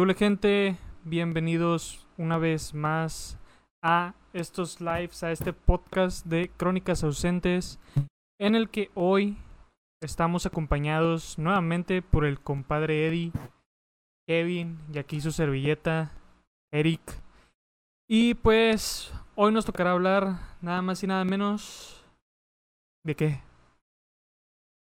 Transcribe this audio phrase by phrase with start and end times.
[0.00, 0.78] ¿Qué hola gente?
[1.04, 3.38] Bienvenidos una vez más
[3.82, 7.78] a estos lives, a este podcast de Crónicas Ausentes,
[8.40, 9.36] en el que hoy
[10.02, 13.32] estamos acompañados nuevamente por el compadre Eddie,
[14.26, 16.12] Kevin y aquí su servilleta,
[16.72, 17.02] Eric.
[18.08, 22.02] Y pues hoy nos tocará hablar nada más y nada menos
[23.04, 23.42] de qué.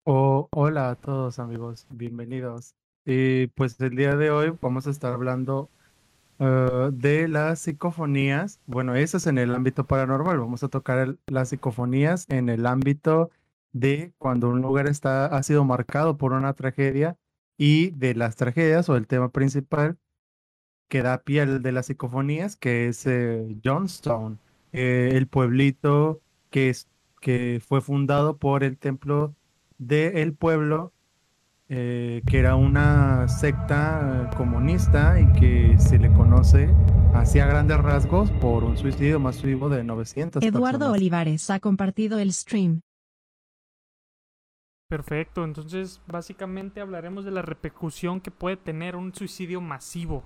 [0.05, 2.75] Oh, hola a todos amigos, bienvenidos.
[3.05, 5.69] Y pues el día de hoy vamos a estar hablando
[6.39, 8.59] uh, de las psicofonías.
[8.65, 10.39] Bueno, eso es en el ámbito paranormal.
[10.39, 13.29] Vamos a tocar las psicofonías en el ámbito
[13.73, 17.17] de cuando un lugar está, ha sido marcado por una tragedia
[17.57, 19.97] y de las tragedias o el tema principal
[20.87, 24.37] que da pie al de las psicofonías, que es eh, Johnstone,
[24.71, 26.87] eh, el pueblito que, es,
[27.21, 29.35] que fue fundado por el templo
[29.77, 30.93] del pueblo
[31.67, 36.69] eh, que era una secta comunista y que se le conoce
[37.15, 40.97] así a grandes rasgos por un suicidio masivo de 900 Eduardo personas.
[40.97, 42.81] Olivares ha compartido el stream.
[44.87, 50.23] Perfecto, entonces básicamente hablaremos de la repercusión que puede tener un suicidio masivo.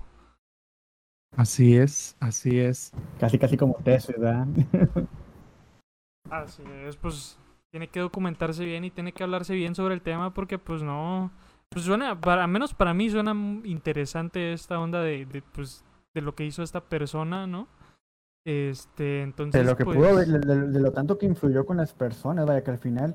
[1.34, 2.92] Así es, así es.
[3.18, 4.46] Casi, casi como ustedes, ¿verdad?
[6.30, 7.39] Así es, pues
[7.70, 11.30] tiene que documentarse bien y tiene que hablarse bien sobre el tema porque pues no,
[11.68, 13.32] pues suena, para, al menos para mí suena
[13.64, 17.68] interesante esta onda de, de, pues de lo que hizo esta persona, ¿no?
[18.46, 21.64] Este, entonces De lo que pues, pudo, ver, de, de- de lo tanto que influyó
[21.64, 23.14] con las personas, vaya que al final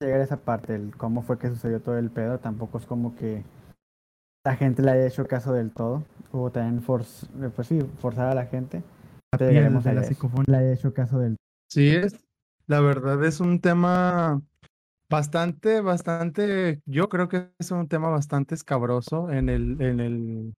[0.00, 3.16] llegar a esa parte, el cómo fue que sucedió todo el pedo, tampoco es como
[3.16, 3.42] que
[4.44, 6.04] la gente le haya hecho caso del todo.
[6.32, 8.82] Hubo también forz, eh, pues sí, forzar a la gente.
[9.32, 10.02] La de a la.
[10.46, 11.36] Le haya hecho caso del
[11.70, 12.18] Sí es,
[12.66, 14.42] la verdad es un tema
[15.10, 20.54] bastante, bastante, yo creo que es un tema bastante escabroso en el, en el,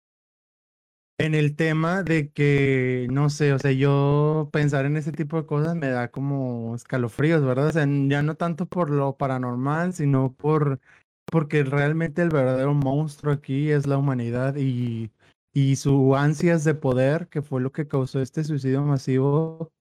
[1.18, 5.46] en el tema de que, no sé, o sea, yo pensar en ese tipo de
[5.46, 7.74] cosas me da como escalofríos, ¿verdad?
[8.10, 10.80] Ya no tanto por lo paranormal, sino por,
[11.26, 15.12] porque realmente el verdadero monstruo aquí es la humanidad y,
[15.54, 19.72] y su ansias de poder, que fue lo que causó este suicidio masivo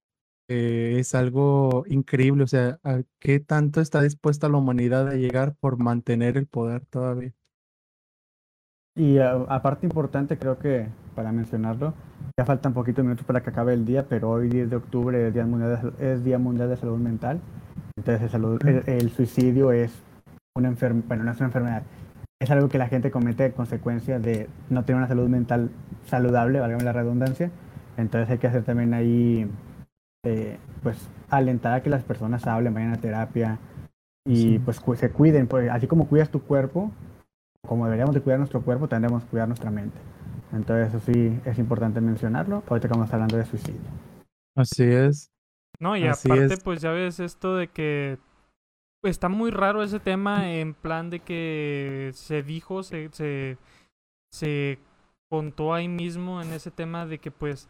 [0.53, 5.55] eh, es algo increíble, o sea, ¿a qué tanto está dispuesta la humanidad a llegar
[5.57, 7.33] por mantener el poder todavía?
[8.95, 11.95] Y a- aparte importante, creo que para mencionarlo,
[12.37, 15.35] ya faltan poquitos minutos para que acabe el día, pero hoy 10 de octubre es
[15.35, 17.41] Día Mundial de, es Día Mundial de Salud Mental.
[17.97, 19.93] Entonces el, salud- el, el suicidio es
[20.57, 21.83] una enfermedad, bueno, no es una enfermedad,
[22.41, 25.71] es algo que la gente comete a consecuencia de no tener una salud mental
[26.07, 27.51] saludable, válgame la redundancia.
[27.97, 29.47] Entonces hay que hacer también ahí,
[30.25, 33.59] eh, pues, alentar a que las personas hablen, vayan a terapia
[34.27, 34.59] y Sí.
[34.65, 36.93] pues cu- se cuiden, pues, así como cuidas tu cuerpo,
[37.67, 39.99] como deberíamos de cuidar nuestro cuerpo, tendremos que cuidar nuestra mente.
[40.53, 43.81] Entonces eso sí es importante mencionarlo, ahorita que estamos hablando de suicidio.
[44.57, 45.29] Así es.
[45.81, 46.63] No, y Así aparte, es.
[46.63, 48.19] pues ya ves esto de que
[49.03, 53.57] está muy raro ese tema en plan de que se dijo, se, se,
[54.31, 54.79] se
[55.31, 57.69] contó ahí mismo en ese tema de que pues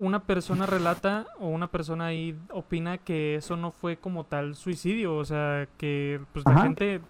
[0.00, 5.16] una persona relata o una persona ahí opina que eso no fue como tal suicidio,
[5.16, 7.00] o sea, que pues la gente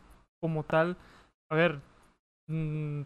[0.41, 0.97] como tal,
[1.51, 1.81] a ver,
[2.49, 3.03] mm,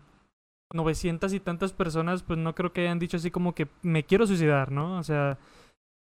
[0.74, 4.26] 900 y tantas personas pues no creo que hayan dicho así como que me quiero
[4.26, 4.98] suicidar, ¿no?
[4.98, 5.38] O sea,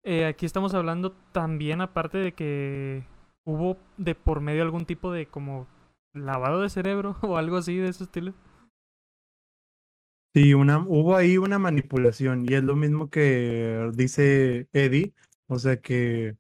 [0.04, 3.04] eh, aquí estamos hablando también, aparte de que
[3.46, 5.68] hubo de por medio algún tipo de como
[6.14, 8.34] lavado de cerebro o algo así de ese estilo.
[10.38, 15.16] Sí, una, hubo ahí una manipulación y es lo mismo que dice Eddie,
[15.48, 16.36] o sea que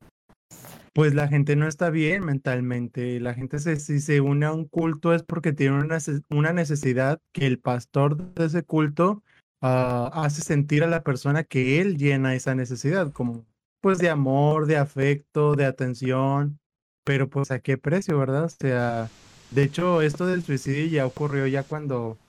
[0.94, 4.66] pues la gente no está bien mentalmente, la gente se, si se une a un
[4.66, 5.98] culto es porque tiene una,
[6.30, 9.24] una necesidad que el pastor de ese culto
[9.62, 13.48] ah, hace sentir a la persona que él llena esa necesidad, como
[13.82, 16.60] pues de amor, de afecto, de atención,
[17.04, 18.44] pero pues a qué precio, ¿verdad?
[18.44, 19.10] O sea,
[19.50, 22.20] de hecho esto del suicidio ya ocurrió ya cuando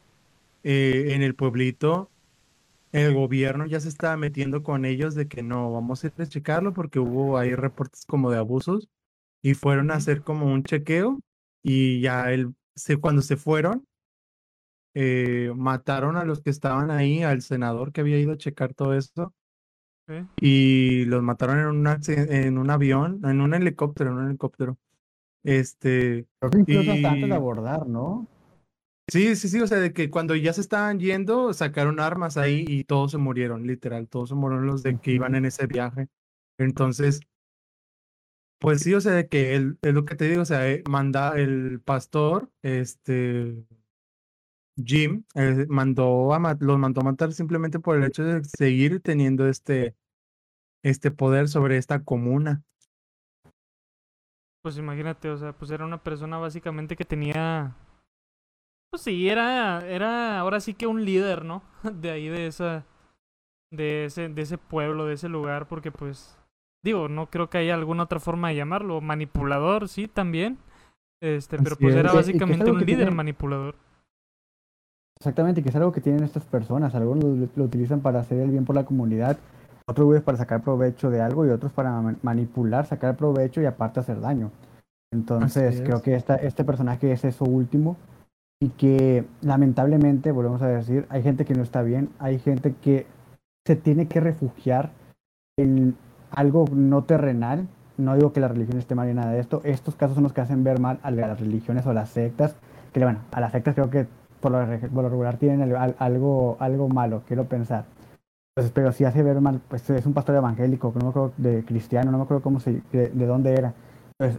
[0.62, 2.10] eh, en el pueblito
[2.92, 6.26] el gobierno ya se estaba metiendo con ellos de que no, vamos a ir a
[6.26, 8.88] checarlo porque hubo ahí reportes como de abusos
[9.42, 11.20] y fueron a hacer como un chequeo
[11.62, 13.84] y ya él, se, cuando se fueron,
[14.94, 18.94] eh, mataron a los que estaban ahí, al senador que había ido a checar todo
[18.94, 19.34] esto
[20.08, 20.14] ¿sí?
[20.40, 24.78] y los mataron en un, en un avión, en un helicóptero, en un helicóptero.
[25.44, 28.26] Este, Creo que incluso hasta antes Y- de abordar, ¿no?
[29.10, 32.64] Sí, sí, sí, o sea, de que cuando ya se estaban yendo, sacaron armas ahí
[32.68, 36.08] y todos se murieron, literal, todos se murieron los de que iban en ese viaje.
[36.58, 37.20] Entonces,
[38.58, 40.82] pues sí, o sea, de que él, es lo que te digo, o sea, eh,
[40.88, 43.64] manda el pastor, este,
[44.84, 49.48] Jim eh, mandó a los mandó a matar simplemente por el hecho de seguir teniendo
[49.48, 49.96] este,
[50.82, 52.62] este poder sobre esta comuna.
[54.62, 57.76] Pues imagínate, o sea, pues era una persona básicamente que tenía.
[58.90, 61.62] Pues sí, era, era ahora sí que un líder, ¿no?
[61.82, 62.84] De ahí de esa.
[63.70, 66.36] De ese, de ese pueblo, de ese lugar, porque pues.
[66.84, 69.00] Digo, no creo que haya alguna otra forma de llamarlo.
[69.00, 70.58] Manipulador, sí, también.
[71.22, 72.00] Este, pero pues es.
[72.00, 73.74] era básicamente un líder tiene- manipulador.
[75.18, 76.94] Exactamente, que es algo que tienen estas personas.
[76.94, 79.36] Algunos lo, lo utilizan para hacer el bien por la comunidad,
[79.88, 83.66] otros güeyes para sacar provecho de algo y otros para ma- manipular, sacar provecho y
[83.66, 84.52] aparte hacer daño.
[85.12, 87.96] Entonces, creo que esta, este personaje es eso último
[88.60, 93.06] y que lamentablemente, volvemos a decir, hay gente que no está bien, hay gente que
[93.66, 94.90] se tiene que refugiar
[95.58, 95.96] en
[96.30, 97.68] algo no terrenal.
[97.96, 99.60] No digo que la religión esté mal ni nada de esto.
[99.64, 102.56] Estos casos son los que hacen ver mal a las religiones o a las sectas.
[102.92, 104.06] Que bueno, a las sectas creo que
[104.40, 104.64] por lo,
[105.08, 107.86] regular tienen al- al- algo, algo malo, quiero pensar.
[108.56, 111.64] Entonces, pero si hace ver mal, pues es un pastor evangélico, no me acuerdo de
[111.64, 113.74] cristiano, no me acuerdo cómo se, de, de dónde era.
[114.16, 114.38] Pues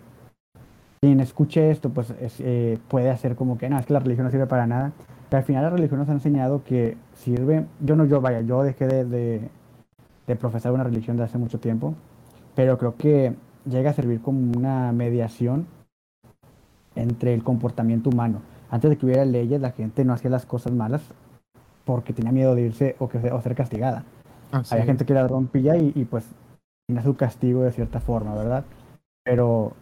[1.00, 4.26] quien escuche esto, pues es, eh, puede hacer como que, no, es que la religión
[4.26, 4.92] no sirve para nada.
[5.30, 8.64] Pero al final la religión nos ha enseñado que sirve, yo no, yo vaya, yo
[8.64, 9.50] dejé de, de,
[10.28, 11.94] de profesar una religión de hace mucho tiempo,
[12.56, 13.36] pero creo que
[13.66, 15.68] llega a servir como una mediación
[16.96, 18.42] entre el comportamiento humano.
[18.72, 21.02] Antes de que hubiera leyes, la gente no hacía las cosas malas
[21.86, 24.04] porque tenía miedo de irse o, que, o ser castigada.
[24.52, 26.26] Así Había gente que era rompilla y, y pues
[26.88, 28.66] tenía su castigo de cierta forma, ¿verdad?
[29.24, 29.74] Pero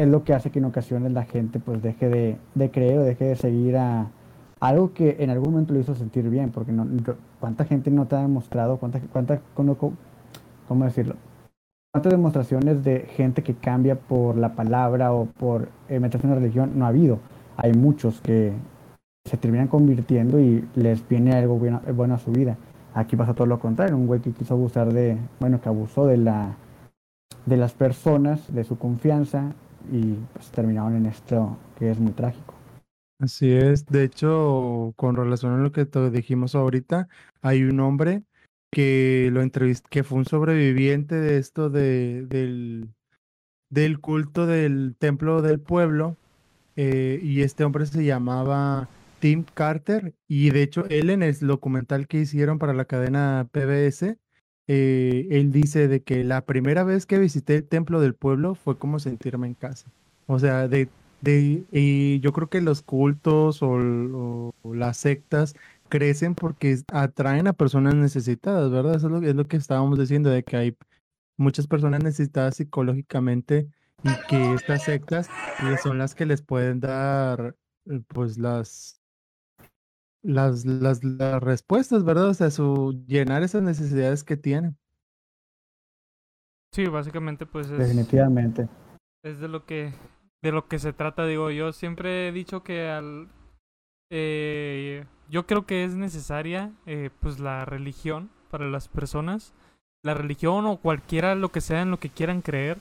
[0.00, 3.02] es lo que hace que en ocasiones la gente pues deje de, de creer o
[3.02, 4.08] deje de seguir a
[4.58, 6.86] algo que en algún momento lo hizo sentir bien, porque no,
[7.38, 11.16] cuánta gente no te ha demostrado, cuánta, cuánta, cómo decirlo,
[11.92, 16.40] cuántas demostraciones de gente que cambia por la palabra o por eh, meterse en una
[16.40, 17.18] religión no ha habido.
[17.58, 18.54] Hay muchos que
[19.26, 22.56] se terminan convirtiendo y les viene algo bueno, bueno a su vida.
[22.94, 26.16] Aquí pasa todo lo contrario, un güey que quiso abusar de, bueno, que abusó de
[26.16, 26.56] la
[27.44, 29.52] de las personas, de su confianza
[29.90, 32.54] y pues terminaron en esto que es muy trágico.
[33.20, 33.86] Así es.
[33.86, 37.08] De hecho, con relación a lo que te dijimos ahorita,
[37.42, 38.22] hay un hombre
[38.72, 45.60] que lo entrevist que fue un sobreviviente de esto de, del, culto del templo del
[45.60, 46.16] pueblo.
[46.76, 48.88] eh, y este hombre se llamaba
[49.20, 50.14] Tim Carter.
[50.28, 54.18] Y de hecho, él en el documental que hicieron para la cadena PBS,
[54.72, 58.78] eh, él dice de que la primera vez que visité el templo del pueblo fue
[58.78, 59.90] como sentirme en casa.
[60.26, 60.88] O sea, de
[61.20, 65.54] de, y yo creo que los cultos o, las sectas
[65.88, 68.94] crecen porque atraen a personas necesitadas, ¿verdad?
[68.96, 70.76] Eso es lo, es lo que estábamos diciendo, de que hay
[71.36, 73.68] muchas personas necesitadas psicológicamente
[74.02, 75.28] y que estas sectas
[75.62, 77.56] eh, son las que les pueden dar,
[77.86, 78.99] eh, pues, las,
[80.22, 82.28] las, las, las respuestas, ¿verdad?
[82.28, 84.76] O sea, su, llenar esas necesidades que tienen.
[86.72, 87.78] Sí, básicamente pues es.
[87.78, 88.68] Definitivamente.
[89.24, 89.92] es de lo que
[90.42, 93.28] de lo que se trata digo yo siempre he dicho que al
[94.10, 99.52] eh, yo creo que es necesaria eh, pues la religión para las personas
[100.02, 102.78] la religión o cualquiera lo que sea en lo que quieran creer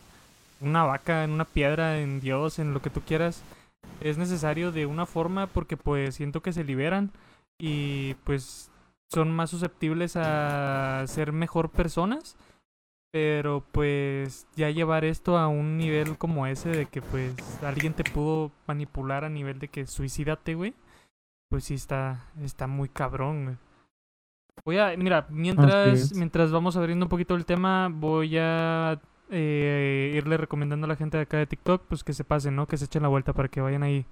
[0.62, 3.44] una vaca en una piedra en Dios en lo que tú quieras
[4.00, 7.12] es necesario de una forma porque pues siento que se liberan
[7.60, 8.72] y pues
[9.12, 12.38] son más susceptibles a ser mejor personas
[13.12, 18.04] pero pues ya llevar esto a un nivel como ese de que pues alguien te
[18.04, 20.76] pudo manipular a nivel de que suicídate, güey.
[21.50, 23.58] Pues sí está, está muy cabrón, güey.
[24.66, 29.02] Voy a, mira, mientras, mientras vamos abriendo un poquito el tema, voy a
[29.32, 32.68] eh, irle recomendando a la gente de acá de TikTok, pues que se pasen, ¿no?
[32.68, 34.06] Que se echen la vuelta para que vayan ahí,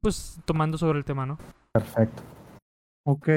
[0.00, 1.38] pues tomando sobre el tema, ¿no?
[1.72, 2.22] Perfecto.
[3.04, 3.28] Ok.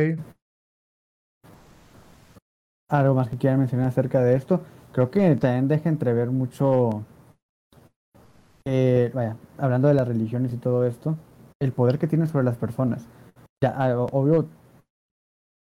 [2.89, 4.61] ¿Algo más que quieran mencionar acerca de esto?
[4.91, 7.03] Creo que también deja entrever mucho,
[8.65, 11.17] eh, vaya, hablando de las religiones y todo esto,
[11.59, 13.07] el poder que tienen sobre las personas.
[13.63, 14.47] Ya, obvio,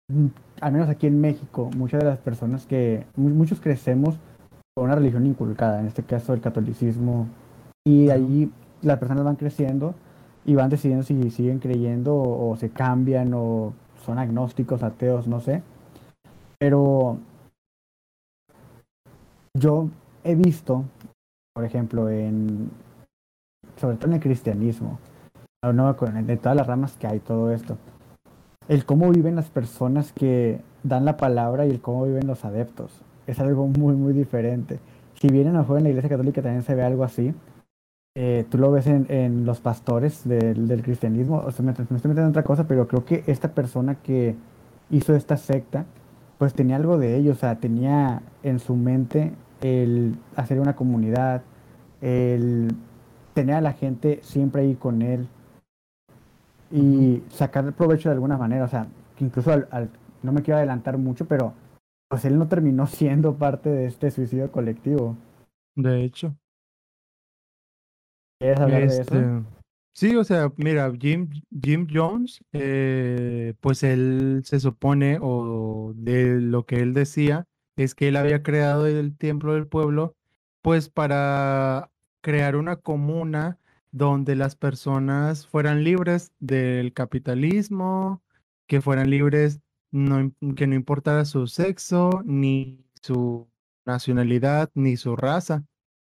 [0.09, 0.27] mm,
[0.61, 4.17] al menos aquí en México, muchas de las personas que, mu- muchos crecemos
[4.75, 7.27] con una religión inculcada, en este caso el catolicismo,
[7.85, 8.51] y allí
[8.81, 9.95] las personas van creciendo
[10.45, 13.73] y van decidiendo si siguen creyendo o, o se cambian o
[14.07, 15.61] son agnósticos, ateos, no sé.
[16.57, 17.19] Pero
[19.53, 19.89] yo
[20.23, 20.85] he visto,
[21.53, 22.71] por ejemplo, en
[23.79, 24.97] sobre todo en el cristianismo,
[25.61, 27.77] no, de todas las ramas que hay, todo esto,
[28.67, 33.01] el cómo viven las personas que dan la palabra y el cómo viven los adeptos.
[33.27, 34.79] Es algo muy, muy diferente.
[35.19, 37.33] Si bien a lo mejor en la iglesia católica también se ve algo así,
[38.19, 41.83] eh, tú lo ves en, en los pastores del, del cristianismo, o sea, me, me
[41.83, 44.35] estoy metiendo en otra cosa, pero creo que esta persona que
[44.89, 45.85] hizo esta secta,
[46.39, 51.43] pues tenía algo de ello, o sea, tenía en su mente el hacer una comunidad,
[52.01, 52.71] el
[53.35, 55.27] tener a la gente siempre ahí con él
[56.71, 59.89] y sacar provecho de alguna manera, o sea, que incluso al, al-
[60.23, 61.53] no me quiero adelantar mucho, pero
[62.09, 65.15] pues él no terminó siendo parte de este suicidio colectivo.
[65.75, 66.35] De hecho.
[68.39, 69.43] Este,
[69.93, 71.29] sí, o sea, mira, Jim,
[71.61, 78.09] Jim Jones, eh, pues él se supone, o de lo que él decía, es que
[78.09, 80.15] él había creado el templo del pueblo,
[80.61, 81.91] pues para
[82.21, 83.59] crear una comuna
[83.91, 88.21] donde las personas fueran libres del capitalismo,
[88.67, 93.47] que fueran libres, que no importara su sexo, ni su
[93.85, 95.63] nacionalidad, ni su raza.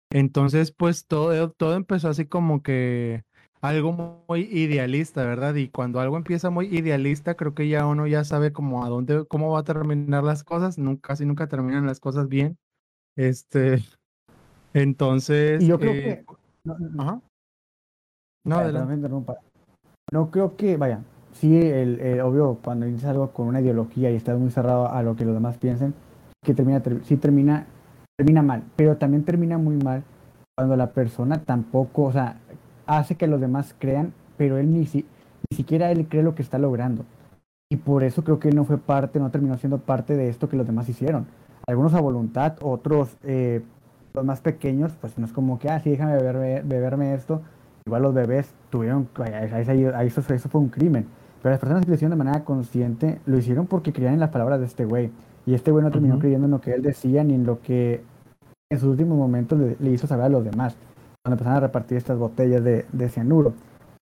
[0.09, 3.23] Entonces, pues todo, todo empezó así como que
[3.61, 3.91] algo
[4.27, 5.55] muy idealista, ¿verdad?
[5.55, 9.25] Y cuando algo empieza muy idealista, creo que ya uno ya sabe como a dónde,
[9.27, 10.77] cómo va a terminar las cosas.
[10.77, 12.57] Nunca, casi nunca terminan las cosas bien.
[13.15, 13.83] Este,
[14.73, 16.25] entonces, Y yo creo eh, que...
[16.63, 17.21] No, no, ajá.
[18.45, 18.97] No, adelante.
[20.11, 21.01] No creo que, vaya,
[21.33, 25.03] sí, el, el- obvio, cuando dices algo con una ideología y estás muy cerrado a
[25.03, 25.93] lo que los demás piensen,
[26.43, 27.67] que termina, ter- sí termina,
[28.17, 30.03] termina mal, pero también termina muy mal
[30.57, 32.37] cuando la persona tampoco, o sea,
[32.87, 35.05] hace que los demás crean, pero él ni, si-
[35.51, 37.05] ni siquiera él cree lo que está logrando.
[37.71, 40.49] Y por eso creo que él no fue parte, no terminó siendo parte de esto
[40.49, 41.27] que los demás hicieron.
[41.67, 43.61] Algunos a voluntad, otros, eh,
[44.13, 47.41] los más pequeños, pues no es como que, ah, sí, déjame beberme, beberme esto.
[47.85, 49.07] Igual los bebés tuvieron,
[49.95, 51.05] ahí eso, eso fue un crimen.
[51.43, 54.29] Pero las personas que lo hicieron de manera consciente lo hicieron porque creían en las
[54.31, 55.11] palabras de este güey.
[55.47, 58.03] Y este güey no terminó creyendo en lo que él decía ni en lo que
[58.69, 60.75] en sus últimos momentos le, le hizo saber a los demás.
[61.23, 63.53] Cuando empezaron a repartir estas botellas de, de cianuro.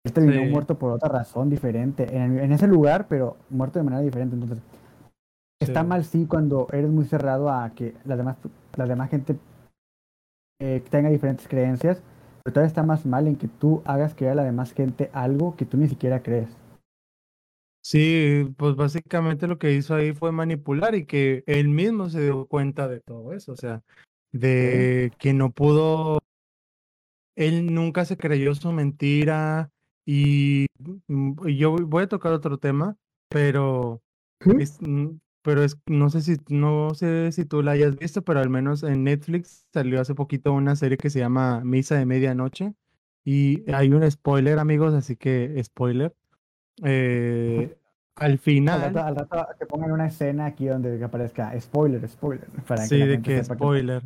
[0.05, 0.49] Él terminó Sí.
[0.49, 2.15] muerto por otra razón diferente.
[2.15, 4.35] En, en ese lugar, pero muerto de manera diferente.
[4.35, 4.59] Entonces,
[5.61, 5.87] está Sí.
[5.87, 8.35] mal sí cuando eres muy cerrado a que la demás,
[8.75, 9.37] la demás gente
[10.61, 12.01] eh, tenga diferentes creencias,
[12.43, 15.55] pero todavía está más mal en que tú hagas creer a la demás gente algo
[15.55, 16.49] que tú ni siquiera crees.
[17.89, 22.45] Sí, pues básicamente lo que hizo ahí fue manipular y que él mismo se dio
[22.45, 23.81] cuenta de todo eso, o sea,
[24.31, 26.19] de que no pudo,
[27.35, 29.71] él nunca se creyó su mentira
[30.05, 30.67] y,
[31.07, 32.95] mm, yo voy a tocar otro tema,
[33.27, 34.03] pero
[34.59, 38.39] es, mm, pero es, no sé si, no sé si tú la hayas visto, pero
[38.39, 42.75] al menos en Netflix salió hace poquito una serie que se llama Misa de Medianoche
[43.25, 46.13] y hay un spoiler, amigos, así que spoiler.
[46.83, 47.78] Eh,
[48.19, 52.47] al Al final, rato, al rato que pongan una escena aquí donde aparezca spoiler, spoiler,
[52.67, 54.03] para sí, que de que- spoiler.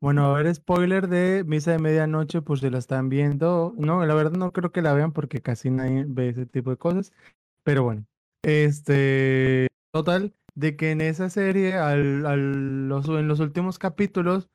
[0.00, 3.72] Bueno, a ver, spoiler de Misa de Medianoche, pues se la están viendo.
[3.78, 6.76] No, la verdad no creo que la vean porque casi nadie ve ese tipo de
[6.76, 7.12] cosas.
[7.62, 8.04] Pero bueno,
[8.42, 14.48] este, total, de que en esa serie, al, al- los, en los últimos capítulos,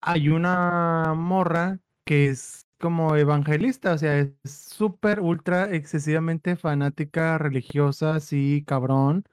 [0.00, 8.16] hay una morra que es como evangelista, o sea, es súper, ultra, excesivamente fanática, religiosa,
[8.16, 9.24] así, cabrón.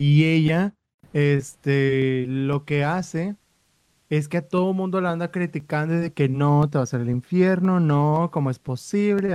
[0.00, 0.74] Y ella,
[1.12, 3.36] este, lo que hace
[4.10, 7.80] es que a todo mundo la anda criticando de que no, te vas al infierno,
[7.80, 9.34] no, ¿cómo es posible?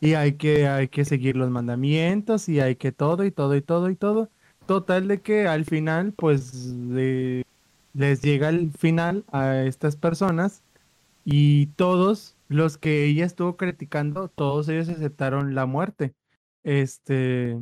[0.00, 3.62] Y hay que, hay que seguir los mandamientos y hay que todo y todo y
[3.62, 4.30] todo y todo.
[4.66, 7.44] Total de que al final, pues, le-
[7.94, 10.63] les llega el final a estas personas
[11.24, 16.14] y todos los que ella estuvo criticando, todos ellos aceptaron la muerte.
[16.62, 17.58] Este,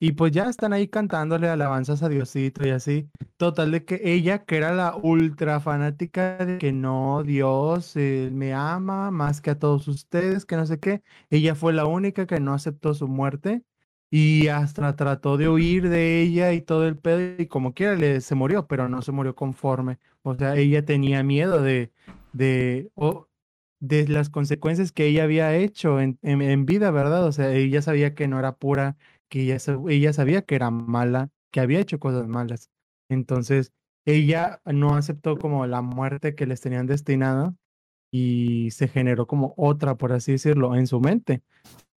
[0.00, 3.08] y pues ya están ahí cantándole alabanzas a Diosito y así.
[3.36, 8.52] Total de que ella, que era la ultra fanática de que no, Dios eh, me
[8.52, 12.40] ama más que a todos ustedes, que no sé qué, ella fue la única que
[12.40, 13.62] no aceptó su muerte
[14.10, 18.20] y hasta trató de huir de ella y todo el pedo y como quiera le,
[18.20, 19.98] se murió, pero no se murió conforme.
[20.22, 21.92] O sea, ella tenía miedo de,
[22.34, 23.28] de, o-
[23.80, 27.26] de las consecuencias que ella había hecho en, en, en vida, ¿verdad?
[27.26, 28.96] O sea, ella sabía que no era pura,
[29.28, 29.58] que ella,
[29.90, 32.70] ella sabía que era mala, que había hecho cosas malas.
[33.10, 33.72] Entonces,
[34.06, 37.54] ella no aceptó como la muerte que les tenían destinada
[38.10, 41.42] y se generó como otra, por así decirlo, en su mente.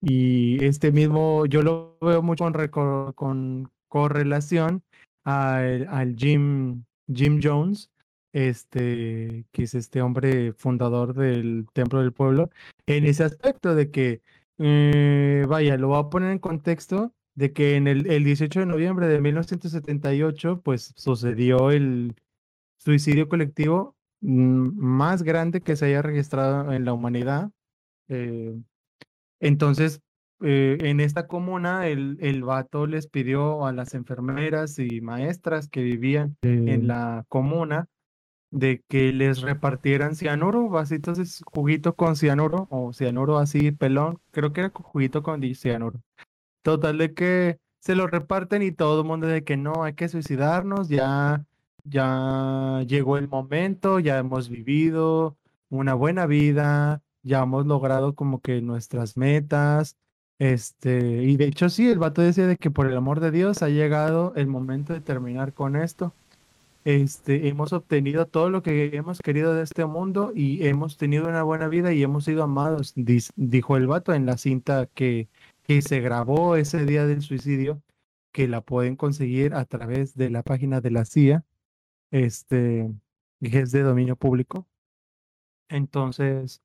[0.00, 4.83] Y este mismo, yo lo veo mucho con, con correlación
[5.25, 7.90] al, al Jim, Jim Jones,
[8.37, 12.50] este, que es este hombre fundador del Templo del Pueblo,
[12.85, 14.21] en ese aspecto de que,
[14.59, 18.66] eh, vaya, lo voy a poner en contexto de que en el, el 18 de
[18.66, 22.14] noviembre de 1978, pues sucedió el
[22.76, 27.50] suicidio colectivo mm, más grande que se haya registrado en la humanidad.
[28.09, 28.55] Eh,
[29.40, 30.02] entonces,
[30.43, 35.83] eh, en esta comuna, el, el vato les pidió a las enfermeras y maestras que
[35.83, 37.88] vivían en la comuna
[38.50, 44.53] de que les repartieran cianuro, vasitos de juguito con cianuro o cianuro así pelón, creo
[44.53, 46.00] que era juguito con cianuro.
[46.62, 50.09] Total de que se lo reparten y todo el mundo de que no, hay que
[50.09, 51.45] suicidarnos, ya,
[51.85, 55.37] ya llegó el momento, ya hemos vivido
[55.71, 59.97] una buena vida, ya hemos logrado como que nuestras metas,
[60.38, 63.62] este, y de hecho sí, el vato decía de que por el amor de Dios
[63.62, 66.15] ha llegado el momento de terminar con esto.
[66.87, 71.43] Este, hemos obtenido todo lo que hemos querido de este mundo y hemos tenido una
[71.43, 75.28] buena vida y hemos sido amados, dijo el vato en la cinta que,
[75.81, 77.83] se grabó ese día del suicidio,
[78.31, 81.45] que la pueden conseguir a través de la página de la CIA,
[82.12, 82.88] este,
[83.40, 84.69] que es de dominio público.
[85.69, 86.62] Entonces,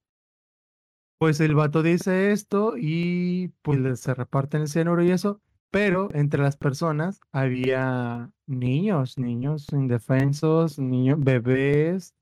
[1.17, 6.43] pues el vato dice esto y pues se reparten el cianuro y eso, pero entre
[6.43, 12.13] las personas había niños, niños indefensos, niños, bebés,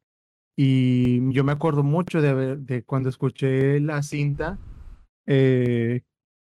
[0.56, 4.60] y yo me acuerdo mucho de, de cuando escuché la cinta,
[5.26, 6.02] eh,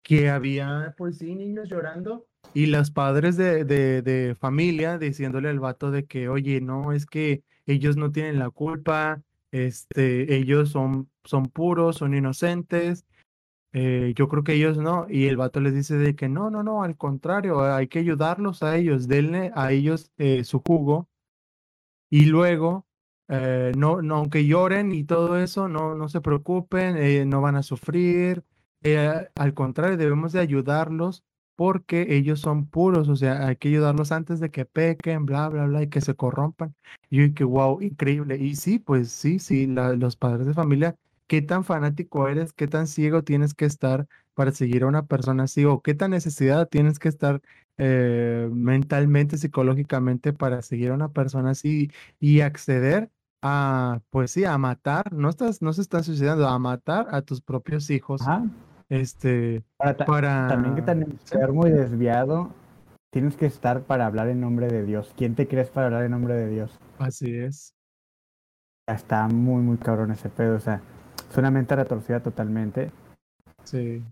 [0.03, 5.59] que había, pues sí, niños llorando y los padres de, de, de, familia diciéndole al
[5.59, 11.09] vato de que, oye, no, es que ellos no tienen la culpa, este, ellos son,
[11.23, 13.05] son puros, son inocentes,
[13.73, 16.63] eh, yo creo que ellos no, y el vato les dice de que no, no,
[16.63, 21.07] no, al contrario, hay que ayudarlos a ellos, denle a ellos eh, su jugo
[22.09, 22.87] y luego,
[23.27, 27.63] eh, no, no, aunque lloren y todo eso, no, no se preocupen, no van a
[27.63, 28.43] sufrir,
[29.35, 31.23] al contrario, debemos de ayudarlos
[31.55, 35.65] porque ellos son puros, o sea, hay que ayudarlos antes de que pequen, bla, bla,
[35.65, 36.73] bla, y que se corrompan.
[37.09, 38.37] Y yo que, wow, increíble.
[38.37, 40.95] Y sí, pues sí, sí, los padres de familia
[41.29, 45.43] qué tan fanático eres, qué tan ciego tienes que estar para seguir a una persona
[45.43, 47.41] así, o qué tan necesidad tienes que estar
[47.77, 53.11] eh, mentalmente, psicológicamente para seguir a una persona así y acceder
[53.43, 57.41] a, pues sí, a matar, no estás, no se están suicidando, a matar a tus
[57.41, 58.21] propios hijos.
[58.89, 62.49] Este, para, también que tan enfermo y desviado,
[63.11, 65.13] tienes que estar para hablar en nombre de Dios.
[65.15, 66.79] ¿Quién te crees para hablar en nombre de Dios?
[66.97, 67.75] Así es.
[68.87, 70.55] Está muy, muy cabrón ese pedo.
[70.55, 70.81] O sea,
[71.29, 72.91] es una mente retorcida totalmente.
[73.63, 74.03] Sí.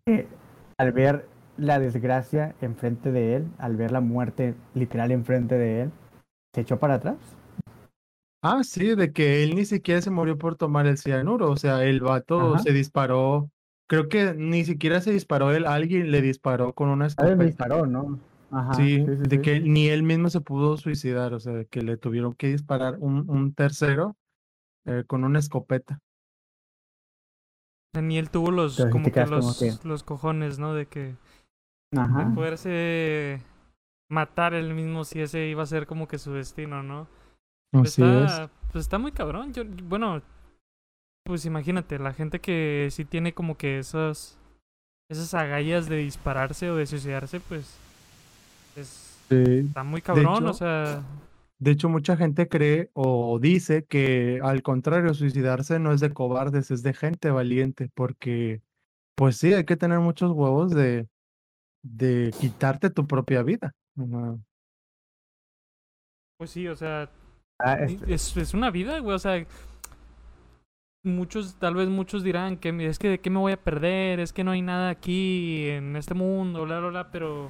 [0.77, 1.27] al ver
[1.58, 5.91] la desgracia enfrente de él, al ver la muerte literal enfrente de él,
[6.53, 7.17] se echó para atrás.
[8.43, 11.84] Ah, sí, de que él ni siquiera se murió por tomar el cianuro, o sea,
[11.84, 13.49] el vato se disparó,
[13.88, 17.32] creo que ni siquiera se disparó él, alguien le disparó con una escopeta.
[17.32, 18.19] Alguien disparó, ¿no?
[18.51, 21.97] Ajá, sí, de que ni él mismo se pudo suicidar, o sea, de que le
[21.97, 24.15] tuvieron que disparar un, un tercero
[24.86, 25.99] eh, con una escopeta.
[27.93, 30.73] Ni él tuvo los, como que los, los cojones, ¿no?
[30.73, 31.15] De que.
[31.95, 32.26] Ajá.
[32.26, 33.41] De poderse
[34.10, 37.08] matar él mismo si ese iba a ser como que su destino, ¿no?
[37.71, 39.54] Pues está, Pues está muy cabrón.
[39.54, 40.21] Yo, bueno,
[41.26, 44.38] pues imagínate, la gente que sí tiene como que esas.
[45.10, 47.78] Esas agallas de dispararse o de suicidarse, pues.
[48.76, 51.02] Es, Está muy cabrón, o sea.
[51.59, 56.69] De hecho, mucha gente cree o dice que al contrario, suicidarse no es de cobardes,
[56.69, 58.61] es de gente valiente, porque
[59.15, 61.07] pues sí, hay que tener muchos huevos de,
[61.81, 63.73] de quitarte tu propia vida.
[66.37, 67.09] Pues sí, o sea,
[67.59, 69.43] ah, es, es una vida, güey, o sea,
[71.03, 74.33] muchos, tal vez muchos dirán que es que de qué me voy a perder, es
[74.33, 77.49] que no hay nada aquí en este mundo, bla, bla, bla, pero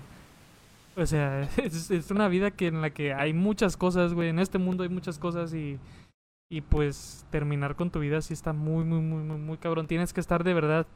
[0.97, 4.29] o sea, es, una vida que en la que hay muchas cosas, güey.
[4.29, 5.79] En este mundo hay muchas cosas y,
[6.51, 9.87] y pues terminar con tu vida sí está muy, muy, muy, muy, muy cabrón.
[9.87, 10.87] Tienes que estar de verdad,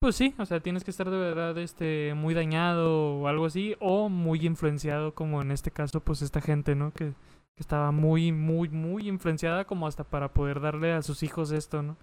[0.00, 3.76] pues sí, o sea, tienes que estar de verdad este, muy dañado o algo así,
[3.78, 6.92] o muy influenciado, como en este caso, pues esta gente, ¿no?
[6.92, 11.52] Que, que estaba muy, muy, muy influenciada como hasta para poder darle a sus hijos
[11.52, 11.96] esto, ¿no?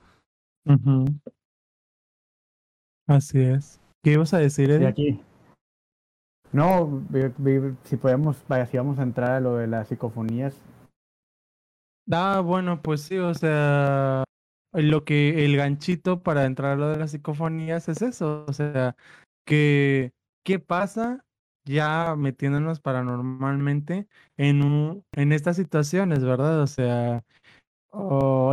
[3.07, 3.79] Así es.
[4.03, 4.87] ¿Qué ibas a decir, Eddie?
[4.87, 5.21] aquí.
[6.55, 7.03] No,
[7.83, 10.55] si podemos, vaya, si vamos a entrar a lo de las psicofonías.
[12.09, 14.23] Ah, bueno, pues sí, o sea,
[14.71, 18.95] lo que el ganchito para entrar a lo de las psicofonías es eso, o sea,
[19.45, 20.13] que
[20.45, 21.25] qué pasa
[21.65, 26.61] ya metiéndonos paranormalmente en un, en estas situaciones, ¿verdad?
[26.61, 27.25] O sea,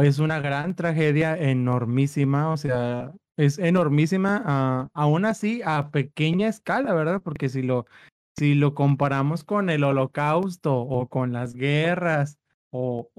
[0.03, 3.13] es una gran tragedia enormísima, o sea,
[3.45, 7.21] es enormísima, ah, aún así a pequeña escala, ¿verdad?
[7.23, 7.87] Porque si lo,
[8.37, 12.39] si lo comparamos con el holocausto o con las guerras
[12.71, 13.11] o,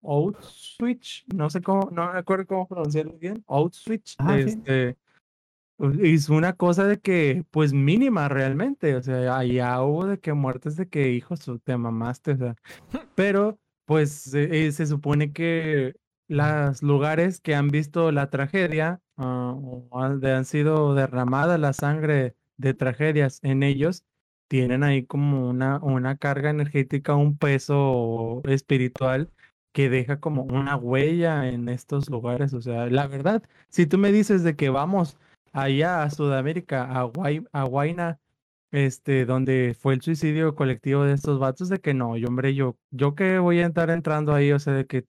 [0.00, 4.48] Outswitch, no sé cómo, no me acuerdo cómo pronunciarlo bien, Outswitch, Ajá, sí.
[4.48, 4.96] este,
[6.02, 10.76] hizo una cosa de que, pues mínima realmente, o sea, allá hubo de que muertes
[10.76, 12.56] de que, hijos, te mamaste, o sea,
[13.16, 15.96] pero pues eh, eh, se supone que
[16.28, 22.74] los lugares que han visto la tragedia, ah, o han, sido derramada la sangre de
[22.74, 24.04] tragedias en ellos,
[24.48, 29.30] tienen ahí como una, una carga energética, un peso espiritual
[29.72, 32.54] que deja como una huella en estos lugares.
[32.54, 35.18] O sea, la verdad, si tú me dices de que vamos
[35.52, 38.18] allá a Sudamérica, a, Guay, a Huayna,
[38.70, 42.76] este, donde fue el suicidio colectivo de estos vatos, de que no, yo, hombre, yo,
[42.90, 45.04] yo que voy a estar entrando ahí, o sea, de que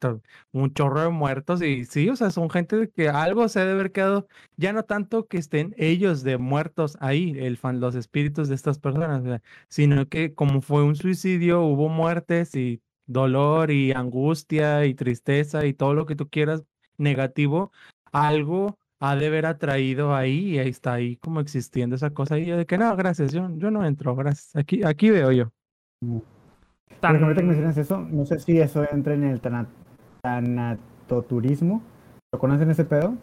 [0.51, 3.65] un chorro de muertos y sí, o sea, son gente de que algo se ha
[3.65, 7.95] de haber quedado, ya no tanto que estén ellos de muertos ahí, el fan, los
[7.95, 13.91] espíritus de estas personas, sino que como fue un suicidio, hubo muertes y dolor y
[13.91, 16.63] angustia y tristeza y todo lo que tú quieras
[16.97, 17.71] negativo,
[18.11, 22.45] algo ha de haber atraído ahí y ahí está ahí como existiendo esa cosa y
[22.45, 25.51] yo de que no, gracias, yo, yo no entro, gracias, aquí, aquí veo yo.
[27.01, 29.69] Ahorita que Tan- mencionas eso, no sé si eso entra en el tana-
[30.21, 31.81] tanatoturismo.
[32.33, 33.15] ¿Lo conocen ese pedo?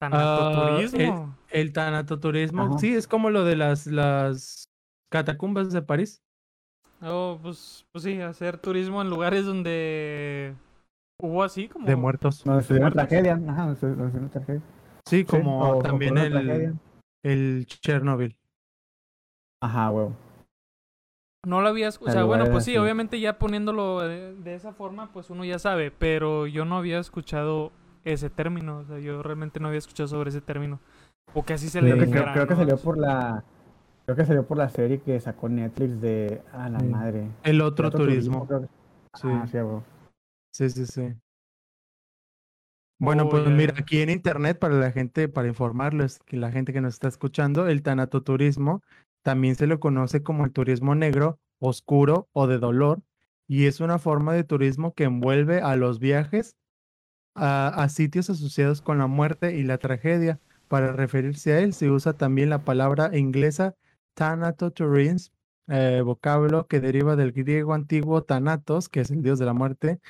[0.00, 1.36] Tanatoturismo.
[1.50, 2.78] El tanatoturismo, Ajá.
[2.78, 4.68] sí, es como lo de las, las
[5.12, 6.22] catacumbas de París.
[7.02, 10.54] Oh, pues, pues sí, hacer turismo en lugares donde
[11.20, 11.86] hubo así como...
[11.86, 12.44] De muertos.
[12.62, 13.40] Se dio una tragedia.
[13.48, 14.62] Ajá, dio una tragedia.
[15.08, 16.78] Sí, como o- o también el,
[17.24, 18.36] el Chernobyl.
[19.62, 20.12] Ajá, huevo.
[21.46, 22.00] No lo habías...
[22.02, 22.78] O En sea, bueno, pues sí, así.
[22.78, 26.98] obviamente ya poniéndolo de, de esa forma, pues uno ya sabe, pero yo no había
[26.98, 27.72] escuchado
[28.04, 30.80] ese término, o sea, yo realmente no había escuchado sobre ese término.
[31.34, 33.44] O que así se le Creo que, salió por la.
[34.06, 36.40] Creo que salió por la serie que sacó Netflix de.
[36.52, 36.86] A la Sí.
[36.86, 37.28] madre.
[37.42, 38.46] El otro Otro turismo.
[38.46, 38.68] creo que-
[39.14, 39.46] Sí, Ah,
[40.52, 41.14] sí, sí, sí.
[42.98, 46.80] Bueno, pues mira, aquí en internet, para la gente, para informarles, que la gente que
[46.80, 48.82] nos está escuchando, el tanatoturismo
[49.22, 53.02] también se lo conoce como el turismo negro, oscuro o de dolor,
[53.46, 56.56] y es una forma de turismo que envuelve a los viajes
[57.34, 60.40] a, a sitios asociados con la muerte y la tragedia.
[60.66, 63.74] Para referirse a él, se usa también la palabra inglesa
[64.14, 65.32] thanatotourism,
[65.68, 70.00] eh, vocablo que deriva del griego antiguo Thanatos, que es el dios de la muerte,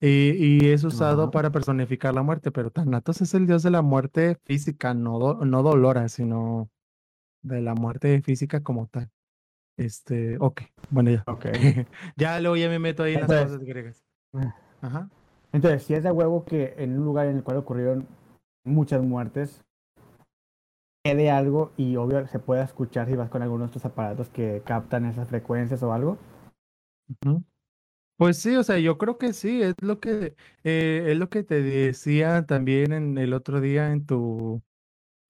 [0.00, 1.30] y, y es usado Ajá.
[1.30, 5.44] para personificar la muerte, pero Thanatos es el dios de la muerte física, no, do-
[5.44, 6.70] no dolora, sino
[7.42, 9.10] de la muerte física como tal.
[9.76, 11.24] Este, ok, bueno, ya.
[11.26, 11.46] Ok.
[12.16, 14.04] Ya luego ya me meto ahí en las cosas griegas.
[14.80, 15.08] Ajá.
[15.52, 18.06] Entonces, si es de huevo que en un lugar en el cual ocurrieron
[18.64, 19.62] muchas muertes,
[21.04, 24.62] quede algo y obvio se pueda escuchar si vas con alguno de estos aparatos que
[24.64, 26.18] captan esas frecuencias o algo.
[27.24, 27.42] Ujú.
[28.18, 31.44] Pues sí, o sea, yo creo que sí, es lo que eh, es lo que
[31.44, 34.60] te decía también en el otro día en tu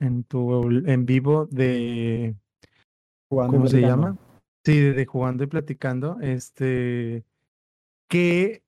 [0.01, 2.37] en tu en vivo de
[3.31, 4.07] Jugando ¿cómo se platicando.
[4.07, 4.19] llama?
[4.65, 7.25] Sí, de, de jugando y platicando, este
[8.09, 8.65] que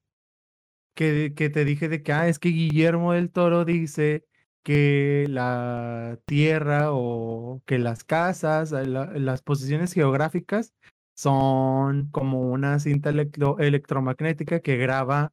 [0.94, 4.26] que, que te dije de que ah, es que Guillermo del Toro dice
[4.62, 10.74] que la tierra o que las casas, la- las posiciones geográficas
[11.20, 15.32] son como una cinta electro- electromagnética que graba,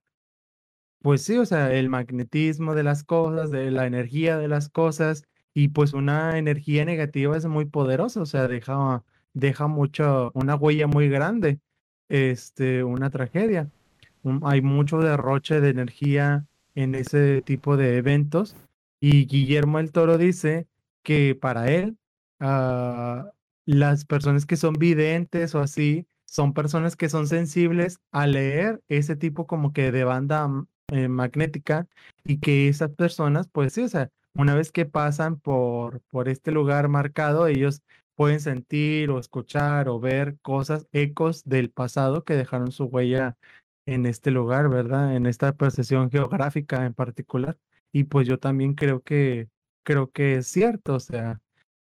[1.02, 5.23] pues sí, o sea, el magnetismo de las cosas, de la energía de las cosas,
[5.54, 10.88] y pues una energía negativa es muy poderosa, o sea, deja, deja mucho, una huella
[10.88, 11.60] muy grande,
[12.10, 13.69] este, una tragedia.
[14.23, 16.45] Un- hay mucho derroche de energía
[16.76, 18.56] en ese tipo de eventos,
[19.00, 20.67] y Guillermo el Toro dice
[21.04, 21.97] que para él,
[22.39, 23.32] ah,
[23.67, 29.15] las personas que son videntes o así, son personas que son sensibles a leer ese
[29.15, 31.88] tipo como que de banda mm, eh, magnética
[32.23, 36.51] y que esas personas, pues sí, o sea, una vez que pasan por, por este
[36.51, 37.82] lugar marcado, ellos
[38.15, 43.38] pueden sentir o escuchar o ver cosas, ecos del pasado que dejaron su huella
[43.86, 45.15] en este lugar, ¿verdad?
[45.15, 47.58] En esta percepción geográfica en particular.
[47.91, 49.49] Y pues yo también creo que,
[49.84, 51.41] creo que es cierto, o sea,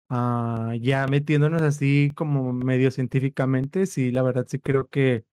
[0.09, 5.25] ah, ya metiéndonos así como medio científicamente, sí, la verdad sí creo que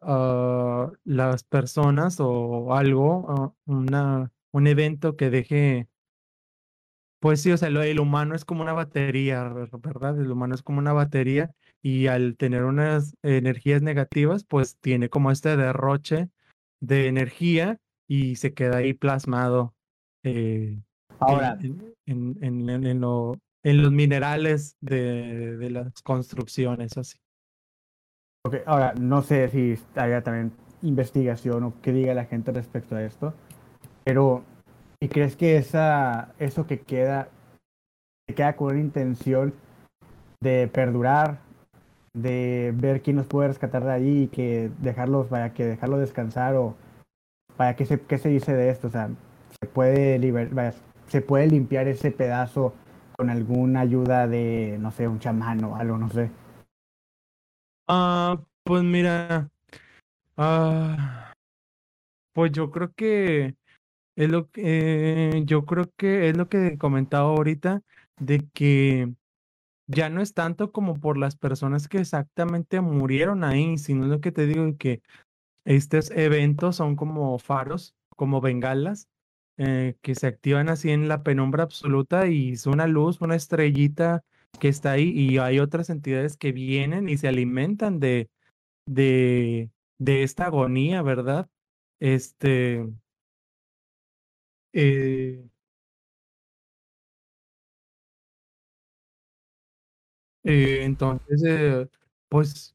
[0.00, 5.88] ah, las personas o algo, ah, una, un evento que deje,
[7.20, 10.20] pues sí, o sea, lo- el humano es como una batería, ver- ¿verdad?
[10.20, 15.30] El humano es como una batería y al tener unas energías negativas, pues tiene como
[15.30, 16.28] este derroche
[16.80, 19.74] de energía y se queda ahí plasmado
[20.22, 20.78] eh,
[21.20, 27.18] Ahora, en, en, en- en- en lo- en los minerales de, de las construcciones, así.
[28.46, 33.02] ok, ahora no sé si haya también investigación o qué diga la gente respecto a
[33.02, 33.32] esto.
[34.04, 34.44] Pero,
[35.00, 37.30] ¿y crees que esa, eso que queda,
[38.28, 39.54] que queda con una intención
[40.42, 41.38] de perdurar,
[42.12, 46.54] de ver quién nos puede rescatar de ahí y que dejarlos, vaya, que dejarlo descansar
[46.54, 46.76] o
[47.56, 48.88] vaya, ¿qué se, qué se dice de esto?
[48.88, 49.08] O sea,
[49.58, 50.50] se puede liber,
[51.08, 52.74] se puede limpiar ese pedazo
[53.16, 56.30] con alguna ayuda de, no sé, un chamán o algo, no sé.
[57.88, 59.50] Ah, pues mira,
[60.36, 61.32] ah,
[62.32, 63.56] pues yo creo que
[64.16, 67.82] es lo que yo creo que es lo que comentaba ahorita
[68.18, 69.12] de que
[69.86, 74.32] ya no es tanto como por las personas que exactamente murieron ahí, sino lo que
[74.32, 75.02] te digo que
[75.64, 79.08] estos eventos son como faros, como bengalas,
[79.58, 84.24] eh, que se activan así en la penumbra absoluta y es una luz, una estrellita
[84.60, 88.30] que está ahí y hay otras entidades que vienen y se alimentan de,
[88.86, 91.48] de, de esta agonía, ¿verdad?
[92.00, 92.84] Este,
[94.72, 95.44] eh,
[100.44, 101.88] eh, entonces,
[102.28, 102.73] pues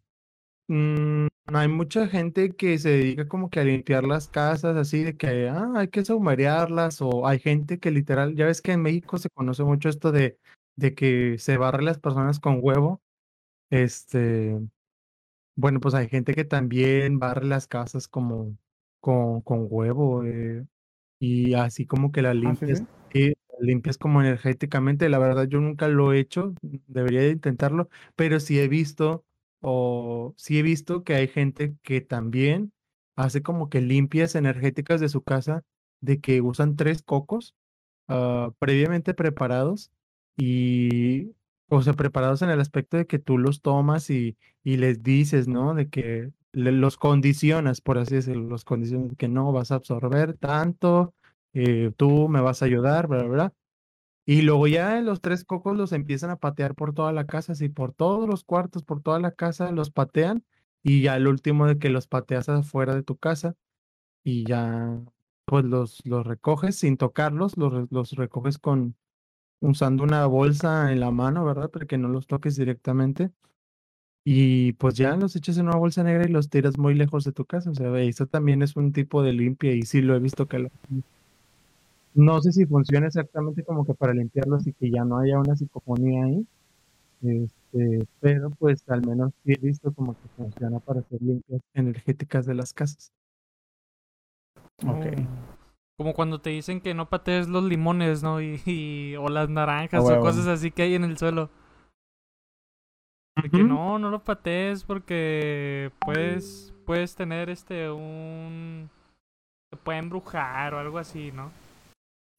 [0.70, 5.18] mm, hay mucha gente que se dedica como que a limpiar las casas, así de
[5.18, 9.18] que ah, hay que saumerearlas, o hay gente que literal, ya ves que en México
[9.18, 10.38] se conoce mucho esto de,
[10.78, 13.02] de que se barre las personas con huevo.
[13.72, 14.60] Este,
[15.56, 18.58] bueno, pues hay gente que también barre las casas como
[19.02, 20.66] con, con huevo, eh,
[21.20, 22.86] y así como que la Ah, limpias, sí.
[23.14, 25.10] eh, limpias como energéticamente.
[25.10, 26.54] La verdad, yo nunca lo he hecho,
[26.88, 29.26] debería de intentarlo, pero sí he visto,
[29.62, 32.74] o sí he visto que hay gente que también
[33.16, 35.64] hace como que limpias energéticas de su casa,
[36.02, 37.56] de que usan tres cocos
[38.08, 39.92] ah, previamente preparados
[40.38, 41.32] y,
[41.70, 45.48] o sea, preparados en el aspecto de que tú los tomas y, y les dices,
[45.48, 45.74] ¿no?
[45.76, 51.14] De que los condicionas, por así decirlo, los condicionas que no vas a absorber tanto,
[51.54, 53.54] eh, tú me vas a ayudar, bla, bla, bla.
[54.30, 57.68] Y luego ya los tres cocos los empiezan a patear por toda la casa, así
[57.68, 60.46] por todos los cuartos, por toda la casa, los patean
[60.84, 63.56] y ya el último de que los pateas afuera de tu casa
[64.24, 65.02] y ya
[65.46, 68.96] pues los, los recoges sin tocarlos, los, los recoges con
[69.62, 71.72] usando una bolsa en la mano, ¿verdad?
[71.72, 73.32] Para que no los toques directamente.
[74.24, 77.32] Y pues ya los echas en una bolsa negra y los tiras muy lejos de
[77.32, 77.72] tu casa.
[77.72, 80.60] O sea, eso también es un tipo de limpia y sí lo he visto que
[80.60, 80.70] lo...
[82.20, 85.56] No sé si funciona exactamente como que para limpiarlos y que ya no haya una
[85.56, 86.46] psicofonía ahí.
[87.22, 92.46] Este, pero pues al menos sí he visto como que funciona para hacer limpias energéticas
[92.46, 93.14] de las casas.
[94.86, 95.06] Ok.
[95.16, 95.60] Oh.
[95.98, 98.42] Como cuando te dicen que no patees los limones, ¿no?
[98.42, 101.50] Y, y- o las naranjas o cosas así que hay en el suelo.
[103.54, 108.90] No, no lo patees porque puedes, puedes tener este un...
[109.72, 111.50] Te puede embrujar o algo así, ¿no?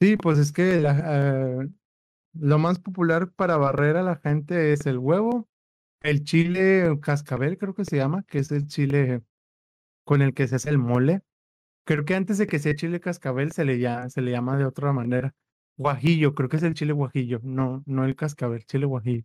[0.00, 1.68] Sí, pues es que eh,
[2.32, 5.46] lo más popular para barrer a la gente es el huevo,
[6.02, 9.22] el chile cascabel, creo que se llama, que es el chile
[10.04, 11.22] con el que se hace el mole.
[11.84, 13.78] Creo que antes de que sea chile cascabel se le,
[14.10, 15.34] se le llama de otra manera.
[15.76, 19.24] Guajillo, creo que es el chile guajillo, no, no el cascabel, chile guajillo.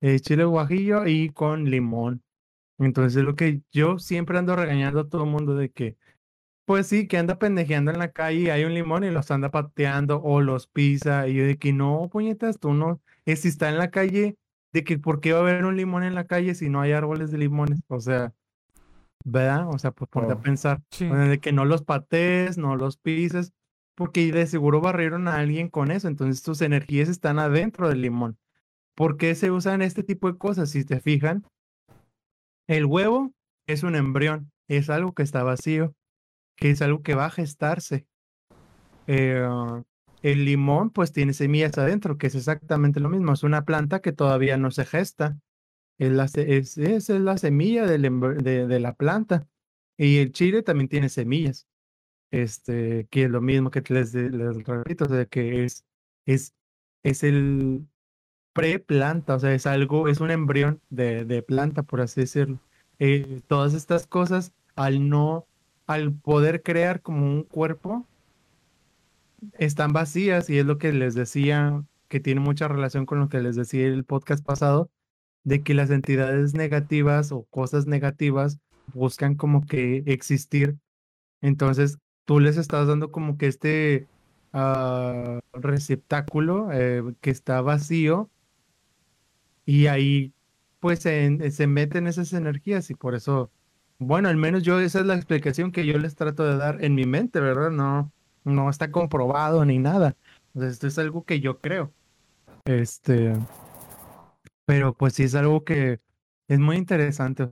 [0.00, 2.22] Eh, chile guajillo y con limón.
[2.78, 5.96] Entonces lo que yo siempre ando regañando a todo el mundo de que
[6.70, 9.50] pues sí, que anda pendejeando en la calle y hay un limón y los anda
[9.50, 11.26] pateando o los pisa.
[11.26, 13.00] Y yo de que no, puñetas, tú no.
[13.24, 14.36] Es si está en la calle,
[14.72, 16.92] de que por qué va a haber un limón en la calle si no hay
[16.92, 17.80] árboles de limones.
[17.88, 18.32] O sea,
[19.24, 19.68] ¿verdad?
[19.68, 20.80] O sea, pues ponte a pensar.
[20.92, 21.06] Sí.
[21.06, 23.52] o sea, de que no los patees, no los pises,
[23.96, 26.06] porque de seguro barrieron a alguien con eso.
[26.06, 28.38] Entonces tus energías están adentro del limón.
[28.94, 30.70] ¿Por qué se usan este tipo de cosas?
[30.70, 31.44] Si te fijan,
[32.68, 33.32] el huevo
[33.66, 35.96] es un embrión, es algo que está vacío
[36.60, 38.06] que es algo que va a gestarse.
[39.06, 39.42] Eh,
[40.22, 43.32] el limón, pues tiene semillas adentro, que es exactamente lo mismo.
[43.32, 45.40] Es una planta que todavía no se gesta.
[45.98, 49.48] Es la, es, es la semilla de, la planta.
[49.96, 51.66] Y el chile también tiene semillas.
[52.30, 55.84] Este, que es lo mismo que les, repito, o que es,
[56.26, 56.54] es,
[57.02, 57.88] es el
[58.52, 62.60] pre-planta, o sea, es algo, es un embrión de, de planta, por así decirlo.
[62.98, 65.48] Eh, todas estas cosas, al no,
[65.90, 68.06] al poder crear como un cuerpo,
[69.58, 73.40] están vacías y es lo que les decía, que tiene mucha relación con lo que
[73.40, 74.88] les decía el podcast pasado,
[75.42, 78.60] de que las entidades negativas o cosas negativas
[78.94, 80.76] buscan como que existir.
[81.40, 84.06] Entonces, tú les estás dando como que este
[84.52, 88.30] ah, receptáculo eh, que está vacío
[89.66, 90.32] y ahí
[90.78, 93.50] pues se, se meten esas energías y por eso
[94.00, 96.94] Bueno, al menos yo esa es la explicación que yo les trato de dar en
[96.94, 97.70] mi mente, ¿verdad?
[97.70, 98.10] No,
[98.44, 100.16] no está comprobado ni nada.
[100.54, 101.92] Esto es algo que yo creo.
[102.64, 103.34] Este,
[104.64, 106.00] pero pues sí es algo que
[106.48, 107.50] es muy interesante.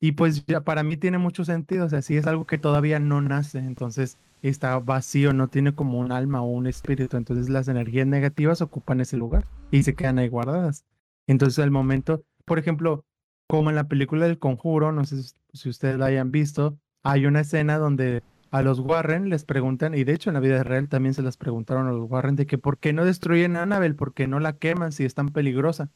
[0.00, 1.86] Y pues ya para mí tiene mucho sentido.
[1.86, 3.58] O sea, sí es algo que todavía no nace.
[3.58, 7.16] Entonces está vacío, no tiene como un alma o un espíritu.
[7.16, 10.84] Entonces las energías negativas ocupan ese lugar y se quedan ahí guardadas.
[11.28, 13.04] Entonces al momento, por ejemplo,
[13.48, 17.40] como en la película del Conjuro, no sé si- ustedes la hayan visto, hay una
[17.40, 21.14] escena donde a los Warren les preguntan, y de hecho en la vida real también
[21.14, 24.14] se las preguntaron a los Warren de que por qué no destruyen a Annabelle, por
[24.14, 25.90] qué no la queman si es tan peligrosa.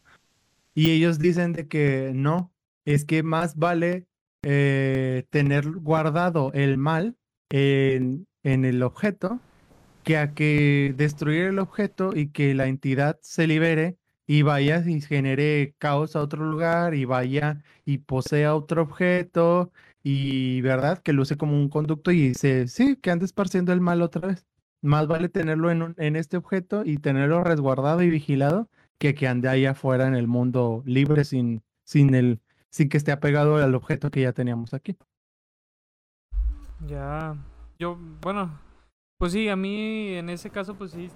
[0.75, 2.53] Y ellos dicen de que no,
[2.85, 4.07] es que más vale
[4.43, 7.17] eh, tener guardado el mal
[7.51, 9.41] en, en el objeto
[10.03, 13.99] que a que destruir el objeto y que la entidad se libere
[14.33, 19.71] y vaya y genere caos a otro lugar y vaya y posea otro objeto
[20.03, 24.03] y verdad que luce como un conducto y se sí que ande esparciendo el mal
[24.03, 24.47] otra vez.
[24.81, 28.69] Más vale tenerlo en, un- en este objeto y tenerlo resguardado y vigilado
[28.99, 32.41] que que ande ahí afuera en el mundo libre sin, sin el,
[32.71, 34.97] sin que esté apegado al objeto que ya teníamos aquí.
[36.89, 37.37] Ya,
[37.79, 38.51] yo, bueno,
[39.19, 41.11] pues sí, a mí en ese caso, pues sí,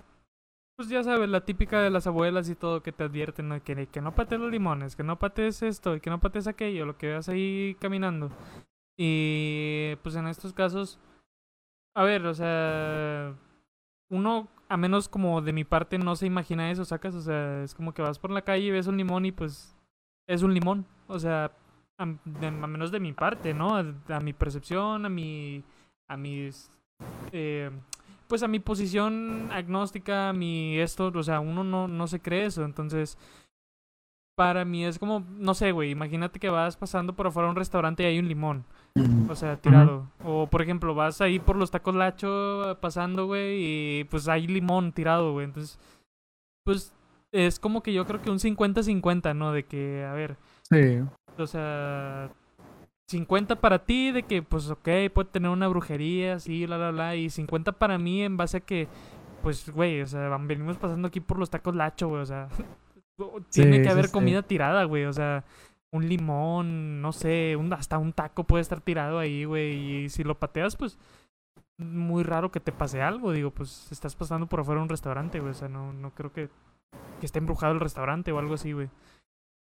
[0.76, 4.00] pues ya sabes, la típica de las abuelas y todo que te advierten, que, que
[4.00, 7.08] no patees los limones, que no patees esto y que no patees aquello, lo que
[7.08, 8.30] veas ahí caminando.
[8.98, 10.98] Y pues en estos casos,
[11.94, 13.34] a ver, o sea,
[14.10, 17.74] uno, a menos como de mi parte, no se imagina eso, sacas, o sea, es
[17.74, 19.74] como que vas por la calle y ves un limón y pues
[20.28, 21.52] es un limón, o sea,
[21.98, 23.76] a, de- menos de mi parte, ¿no?
[23.76, 25.62] A, a mi percepción, a mi,
[26.08, 26.70] a mis,
[27.32, 27.70] eh,
[28.28, 32.46] pues a mi posición agnóstica, a mi esto, o sea, uno no, no se cree
[32.46, 33.18] eso, entonces,
[34.36, 37.56] para mí es como, no sé, güey, imagínate que vas pasando por afuera de un
[37.56, 38.64] restaurante y hay un limón,
[39.28, 44.04] o sea, tirado, o por ejemplo, vas ahí por los tacos lacho pasando, güey, y
[44.04, 45.78] pues hay limón tirado, güey, entonces,
[46.64, 46.92] pues
[47.32, 49.52] es como que yo creo que un 50-50, ¿no?
[49.52, 50.36] De que, a ver,
[50.68, 50.98] Sí,
[51.38, 52.30] o sea,
[53.08, 57.16] 50 para ti de que, pues, ok, puede tener una brujería, sí, bla, bla, bla.
[57.16, 58.88] Y 50 para mí en base a que,
[59.42, 62.48] pues, güey, o sea, venimos pasando aquí por los tacos lacho, güey, o sea,
[63.50, 64.12] tiene Sí, que haber sí.
[64.12, 65.44] comida tirada, güey, o sea,
[65.92, 70.04] un limón, no sé, un, hasta un taco puede estar tirado ahí, güey.
[70.04, 70.98] Y si lo pateas, pues,
[71.78, 75.40] muy raro que te pase algo, digo, pues, estás pasando por afuera de un restaurante,
[75.40, 76.48] güey, o sea, no, no creo que,
[77.20, 78.90] que esté embrujado el restaurante o algo así, güey.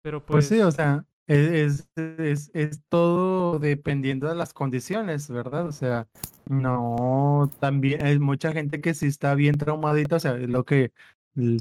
[0.04, 5.68] Pero pues, Pues sí, o sea, es, es, es, todo dependiendo de las condiciones, ¿verdad?
[5.68, 6.08] O sea,
[6.46, 10.94] no, también hay mucha gente que sí está bien traumadita, o sea, es lo que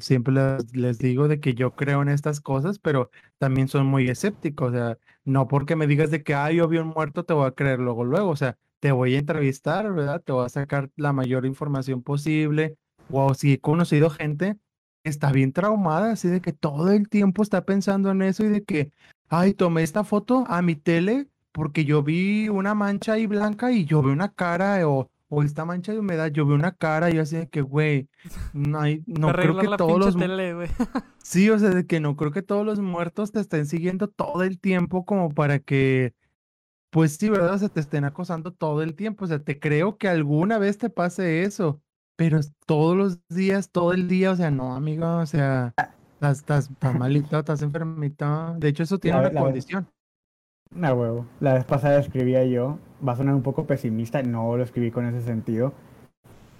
[0.00, 4.08] siempre les, les digo de que yo creo en estas cosas, pero también son muy
[4.08, 7.34] escépticos, o sea, no porque me digas de que, ah, yo vi un muerto, te
[7.34, 10.22] voy a creer luego, luego, o sea, te voy a entrevistar, ¿verdad?
[10.22, 12.76] Te voy a sacar la mayor información posible,
[13.10, 14.58] o si he conocido gente
[15.04, 18.64] está bien traumada, así de que todo el tiempo está pensando en eso y de
[18.64, 18.92] que,
[19.28, 23.84] ay, tomé esta foto a mi tele porque yo vi una mancha ahí blanca y
[23.86, 27.14] yo vi una cara o, o esta mancha de humedad, yo vi una cara y
[27.14, 28.08] yo así de que, güey,
[28.52, 30.16] no, hay- no creo que la todos los...
[30.16, 30.68] tele, güey.
[31.22, 34.44] Sí, o sea, de que no creo que todos los muertos te estén siguiendo todo
[34.44, 36.14] el tiempo como para que,
[36.90, 37.54] pues sí, ¿verdad?
[37.54, 39.24] O sea, te estén acosando todo el tiempo.
[39.24, 41.82] O sea, te creo que alguna vez te pase eso,
[42.16, 45.74] pero todos los días, todo el día, o sea, no, amigo, o sea,
[46.16, 48.54] estás, estás, estás malito, estás enfermito.
[48.58, 49.86] De hecho, eso tiene La- una la- condición.
[50.74, 51.26] No, huevo.
[51.40, 55.06] La vez pasada escribía yo, va a sonar un poco pesimista, no lo escribí con
[55.06, 55.72] ese sentido,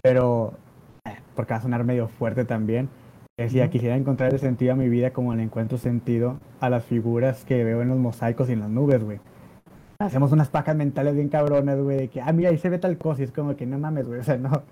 [0.03, 0.53] pero
[1.05, 2.89] eh, porque va a sonar medio fuerte también.
[3.39, 7.45] Decía, quisiera encontrar el sentido a mi vida como le encuentro sentido a las figuras
[7.45, 9.19] que veo en los mosaicos y en las nubes, güey.
[9.99, 12.97] Hacemos unas pacas mentales bien cabronas, güey, de que, ah, mira, ahí se ve tal
[12.99, 14.63] cosa, y es como que no mames, güey, o sea, no.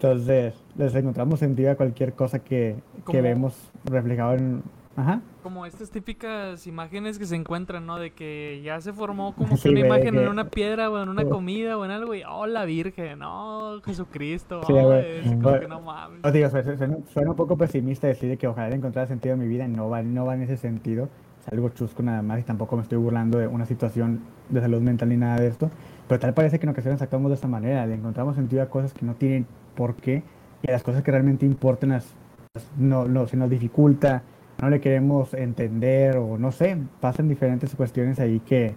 [0.00, 2.76] Entonces, les encontramos sentido a cualquier cosa que,
[3.10, 4.62] que vemos reflejado en...
[4.96, 5.20] Ajá.
[5.42, 7.98] Como estas típicas imágenes que se encuentran, ¿no?
[7.98, 11.22] De que ya se formó como que una imagen en una piedra o en una
[11.22, 11.28] Oh.
[11.28, 15.66] comida o en algo y, oh, la Virgen, oh, Jesucristo, Sí, oh, es como que
[15.68, 16.20] no mames.
[16.24, 19.48] Os digo, suena, suena- un poco pesimista decir de que ojalá encontrar sentido en mi
[19.48, 21.08] vida, no va, no va en ese sentido,
[21.44, 24.80] es algo chusco nada más y tampoco me estoy burlando de una situación de salud
[24.80, 25.70] mental ni nada de esto,
[26.08, 28.92] pero tal parece que en ocasiones actuamos de esta manera, le encontramos sentido a cosas
[28.94, 29.46] que no tienen
[29.78, 30.24] por qué
[30.60, 32.12] y a las cosas que realmente importan las,
[32.76, 34.24] no, no, se nos dificulta,
[34.60, 38.74] no le queremos entender o no sé, pasan diferentes cuestiones ahí que,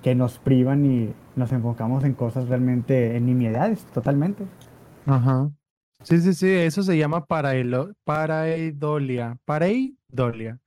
[0.00, 4.44] que nos privan y nos enfocamos en cosas realmente, en nimiedades, totalmente.
[5.06, 5.50] Ajá.
[6.04, 9.36] Sí, sí, sí, eso se llama parailo- pareidolia.
[9.44, 10.58] Pareidolia.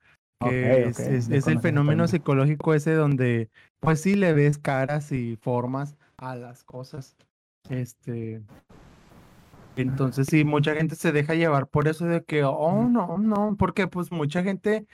[0.42, 5.96] que es, es- el fenómeno psicológico ese donde, pues sí le ves caras y formas
[6.18, 7.16] a las cosas.
[7.70, 8.42] Este,
[9.82, 13.88] entonces sí, mucha gente se deja llevar por eso de que, oh, no, no, porque
[13.88, 14.88] pues mucha gente,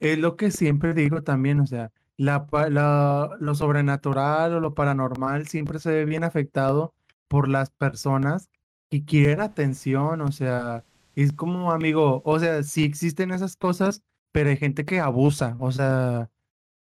[0.00, 5.46] es lo que siempre digo también, o sea, la, la- lo sobrenatural o lo paranormal
[5.48, 6.94] siempre se ve bien afectado
[7.28, 8.50] por las personas
[8.90, 10.84] que quieren atención, o sea,
[11.14, 15.70] es como amigo, o sea, sí existen esas cosas, pero hay gente que abusa, o
[15.72, 16.30] sea,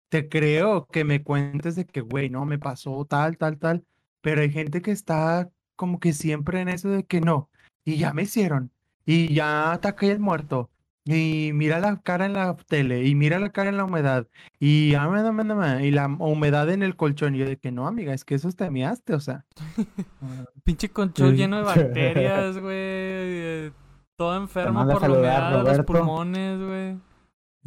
[0.10, 3.86] te creo que me cuentes de que, güey, no, me pasó tal, tal, tal,
[4.22, 7.49] pero hay gente que está como que siempre en eso de que no,
[7.86, 8.71] y ya me hicieron,
[9.05, 10.69] y ya ataqué el muerto,
[11.05, 14.28] y mira la cara en la tele, y mira la cara en la humedad,
[14.59, 18.36] y, y la humedad en el colchón, y yo de que no, amiga, es que
[18.36, 19.45] eso te measte, o sea.
[20.63, 21.38] Pinche conchón Sí.
[21.38, 22.74] lleno de bacterias, güey.
[22.74, 23.71] eh,
[24.15, 26.97] Todo enfermo por la humedad los pulmones, güey.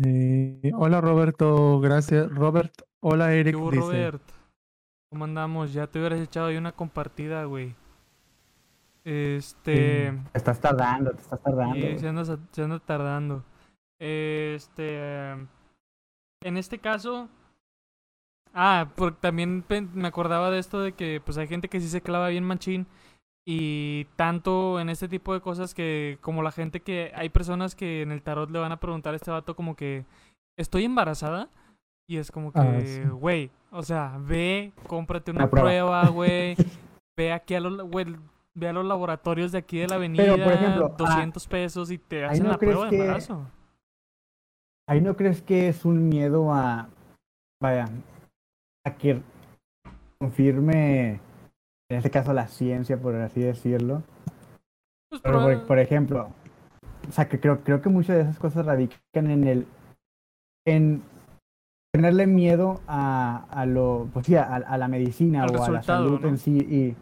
[0.03, 2.31] eh, hola Roberto, gracias.
[2.31, 3.83] Robert, hola ¿Qué Eric, hubo, dice.
[3.83, 4.23] Robert?
[5.11, 5.73] ¿Cómo andamos?
[5.73, 7.75] Ya te hubieras echado ahí una compartida, güey.
[9.07, 10.11] Este.
[10.11, 10.19] Sí.
[10.33, 11.75] Te estás tardando, te estás tardando.
[11.77, 11.99] Sí, güey.
[12.01, 13.45] se anda, se anda tardando.
[14.01, 15.31] Este.
[16.43, 17.29] En este caso.
[18.53, 22.01] Ah, porque también me acordaba de esto de que pues hay gente que sí se
[22.01, 22.87] clava bien machín.
[23.49, 28.03] Y tanto en este tipo de cosas que como la gente que hay personas que
[28.03, 30.05] en el tarot le van a preguntar a este vato como que
[30.59, 31.49] estoy embarazada
[32.09, 33.03] y es como Ah, que, sí.
[33.03, 36.57] güey, o sea, ve, cómprate una prueba, güey,
[37.17, 38.17] ve aquí a los, güey,
[38.57, 41.91] ve a los laboratorios de aquí de la avenida, Pero, por ejemplo, ah, 200 pesos
[41.91, 43.47] y te hacen no la prueba de que- embarazo.
[44.89, 46.89] Ahí no crees que es un miedo a,
[47.61, 47.89] vaya,
[48.87, 49.21] a que
[50.21, 51.21] confirme,
[51.91, 54.03] en este caso, la ciencia, por así decirlo.
[55.11, 56.31] Pues Pero, por, por ejemplo,
[57.09, 59.67] o sea, que creo, creo que muchas de esas cosas radican en el,
[60.67, 61.03] en
[61.93, 65.83] tenerle miedo a, a lo, pues sí, a, a la medicina Al o a la
[65.83, 66.29] salud ¿no?
[66.29, 66.59] en sí.
[66.59, 66.97] Y,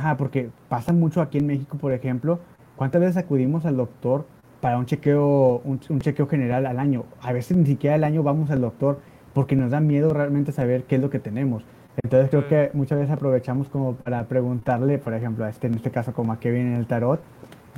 [0.00, 2.40] ajá, porque pasa mucho aquí en México, por ejemplo.
[2.76, 4.26] ¿Cuántas veces acudimos al doctor
[4.60, 7.04] para un chequeo, un, un chequeo general al año?
[7.22, 9.00] A veces ni siquiera al año vamos al doctor
[9.34, 11.62] porque nos da miedo realmente saber qué es lo que tenemos.
[12.02, 15.90] Entonces creo que muchas veces aprovechamos como para preguntarle, por ejemplo, a este, en este
[15.90, 17.20] caso como a Kevin en el tarot,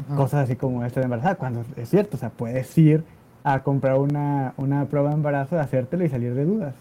[0.07, 0.17] Ajá.
[0.17, 3.05] cosas así como esto de embarazada, cuando es cierto, o sea, puedes ir
[3.43, 6.75] a comprar una, una prueba de embarazo, hacértelo y salir de dudas.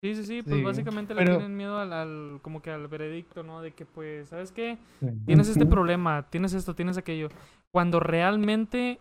[0.00, 2.86] Sí, sí, sí, pues Sí, básicamente le pero- tienen miedo al, al- como que al
[2.86, 3.60] veredicto, ¿no?
[3.62, 4.78] De que pues, ¿sabes qué?
[5.00, 5.06] Sí.
[5.26, 7.28] Tienes este problema, tienes esto, tienes aquello.
[7.72, 9.00] Cuando realmente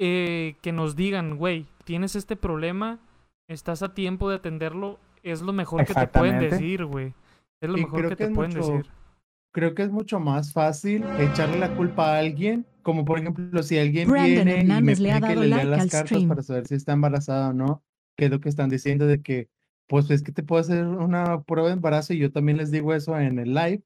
[0.00, 2.98] eh, que nos digan, güey, tienes este problema,
[3.48, 7.14] estás a tiempo de atenderlo, es lo mejor que te pueden decir, güey.
[7.60, 8.86] Es lo Y mejor que que te pueden mucho- decir.
[9.52, 13.78] creo que es mucho más fácil echarle la culpa a alguien, como por ejemplo si
[13.78, 16.28] alguien Brandon viene y me le ha que le lea like las cartas stream.
[16.28, 17.82] para saber si está embarazada o no,
[18.16, 19.48] que es lo que están diciendo de que,
[19.88, 22.94] pues es que te puedo hacer una prueba de embarazo y yo también les digo
[22.94, 23.82] eso en el live,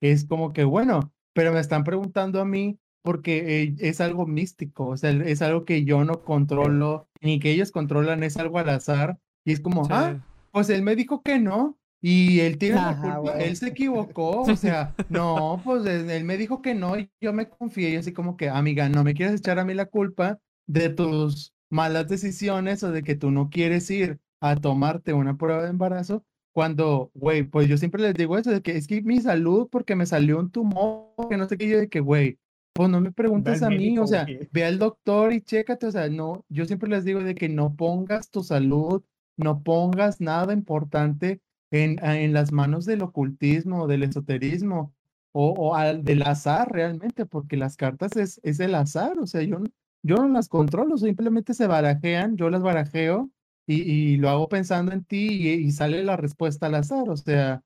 [0.00, 4.88] es como que bueno, pero me están preguntando a mí porque eh, es algo místico,
[4.88, 8.70] o sea, es algo que yo no controlo, ni que ellos controlan, es algo al
[8.70, 9.90] azar, y es como, Sí.
[9.92, 10.16] ah,
[10.50, 11.78] pues él me dijo que no.
[12.06, 16.60] Y él tiene la culpa, él se equivocó, o sea, no, pues él me dijo
[16.60, 19.58] que no y yo me confié, y así como que, amiga, no me quieres echar
[19.58, 24.18] a mí la culpa de tus malas decisiones o de que tú no quieres ir
[24.44, 26.22] a tomarte una prueba de embarazo,
[26.52, 29.96] cuando, güey, pues yo siempre les digo eso, de que es que mi salud, porque
[29.96, 32.38] me salió un tumor, que no sé qué, yo de que, güey,
[32.74, 36.10] pues no me preguntes a mí, o sea, ve al doctor y chécate, o sea,
[36.10, 39.02] no, yo siempre les digo de que no pongas tu salud,
[39.38, 41.40] no pongas nada importante
[41.70, 44.92] en, en las manos del ocultismo, del esoterismo
[45.32, 49.42] o, o al, del azar realmente, porque las cartas es, es el azar, o sea,
[49.42, 49.60] yo,
[50.02, 53.30] yo no las controlo, simplemente se barajean, yo las barajeo
[53.66, 53.82] y,
[54.14, 57.62] y lo hago pensando en ti y, y sale la respuesta al azar, o sea,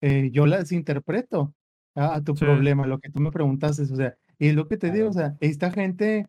[0.00, 1.54] eh, yo las interpreto
[1.94, 2.44] a, a tu Sí.
[2.44, 5.12] problema, lo que tú me preguntaste, o sea, y es lo que te digo, o
[5.12, 6.26] sea, esta gente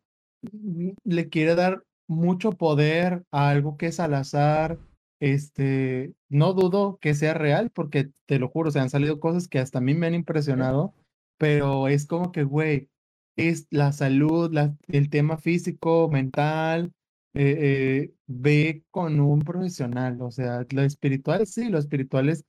[1.04, 4.80] le quiere dar mucho poder a algo que es al azar,
[5.20, 9.48] este, no dudo que sea real, porque te lo juro, o sea, han salido cosas
[9.48, 10.94] que hasta a mí me han impresionado,
[11.38, 12.90] pero es como que, güey,
[13.36, 16.92] es la salud, la- el tema físico, mental,
[17.34, 22.46] eh, eh, ve con un profesional, o sea, lo espiritual sí, lo espiritual es,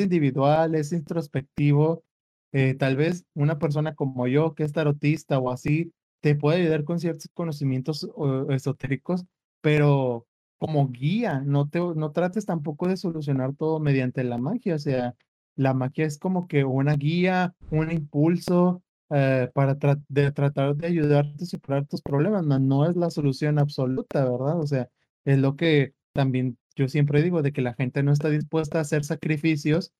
[0.00, 2.04] individual, es introspectivo,
[2.52, 6.84] eh, tal vez una persona como yo, que es tarotista o así, te puede ayudar
[6.84, 8.08] con ciertos conocimientos
[8.50, 9.24] esotéricos,
[9.60, 10.26] pero
[10.58, 15.14] como guía, no te, no trates tampoco de solucionar todo mediante la magia, o sea,
[15.56, 20.86] la magia es como que una guía, un impulso eh, para tra- de tratar de
[20.86, 24.58] ayudarte a superar tus problemas, no, no es la solución absoluta, ¿verdad?
[24.60, 24.88] O sea,
[25.26, 28.82] Es lo que también yo siempre digo, de que la gente no está dispuesta a
[28.82, 29.92] hacer sacrificios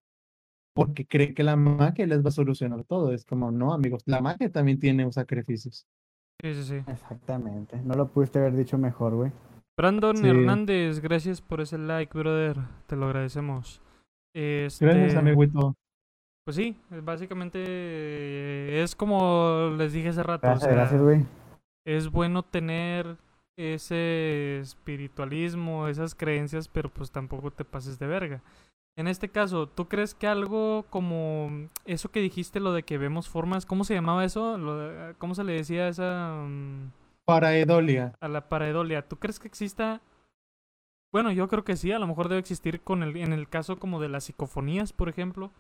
[0.75, 3.13] porque cree que la magia les va a solucionar todo.
[3.13, 5.87] Es como, no, amigos, la magia también tiene sacrificios.
[6.43, 6.77] Sí, sí, sí.
[6.89, 7.81] Exactamente.
[7.85, 9.33] No lo pudiste haber dicho mejor, güey.
[9.79, 10.27] Brandon Sí.
[10.27, 12.57] Hernández, gracias por ese like, brother.
[12.87, 13.81] Te lo agradecemos.
[14.35, 15.77] Este, Gracias, amiguito.
[16.45, 20.51] Pues sí, es básicamente es como les dije hace rato.
[20.51, 21.25] o Gracias, sea, gracias, güey.
[21.87, 23.17] es bueno tener
[23.57, 28.43] ese espiritualismo, esas creencias, pero pues tampoco te pases de verga.
[28.97, 33.29] En este caso, ¿tú crees que algo como eso que dijiste, lo de que vemos
[33.29, 34.57] formas, ¿cómo se llamaba eso?
[35.19, 36.91] ¿Cómo se le decía a esa mm,
[37.25, 38.15] Para Edolia.
[38.21, 39.03] a la pareidolia?
[39.09, 40.01] ¿Tú crees que exista?
[41.13, 43.79] Bueno, yo creo que sí, a lo mejor debe existir con el, en el caso
[43.79, 45.51] como de las psicofonías, por ejemplo.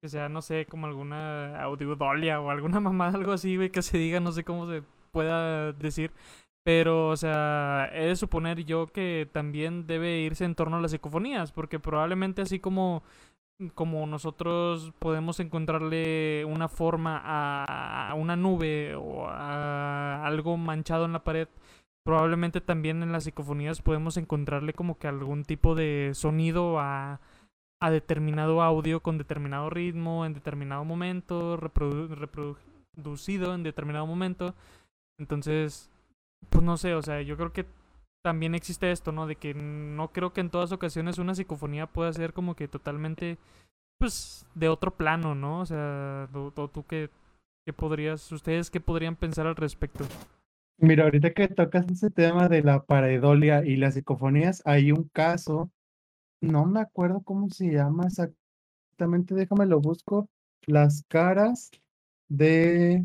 [0.00, 3.98] Que sea, no sé, como alguna audiodolia o alguna mamada, algo así, güey, que se
[3.98, 6.12] diga, no sé cómo se pueda decir.
[6.64, 10.90] Pero, o sea, he de suponer yo que también debe irse en torno a las
[10.90, 13.02] psicofonías, porque probablemente así como,
[13.74, 21.12] como nosotros podemos encontrarle una forma a, a una nube o a algo manchado en
[21.14, 21.48] la pared,
[22.04, 27.20] probablemente también en las psicofonías podemos encontrarle como que algún tipo de sonido a,
[27.80, 32.08] a determinado audio con determinado ritmo, en determinado momento, reprodu-
[32.96, 34.54] reproducido en determinado momento.
[35.18, 35.90] Entonces,
[36.50, 37.66] pues no sé, o sea, yo creo que
[38.24, 39.26] también existe esto, ¿no?
[39.26, 43.38] De que no creo que en todas ocasiones una psicofonía pueda ser como que totalmente,
[43.98, 45.60] pues, de otro plano, ¿no?
[45.60, 47.10] O sea, tú, tú- qué,
[47.66, 50.04] qué podrías, ustedes qué podrían pensar al respecto.
[50.80, 55.70] Mira, ahorita que tocas ese tema de la pareidolia y las psicofonías, hay un caso,
[56.40, 60.28] no me acuerdo cómo se llama exactamente, déjame lo busco,
[60.66, 61.70] las caras
[62.28, 63.04] de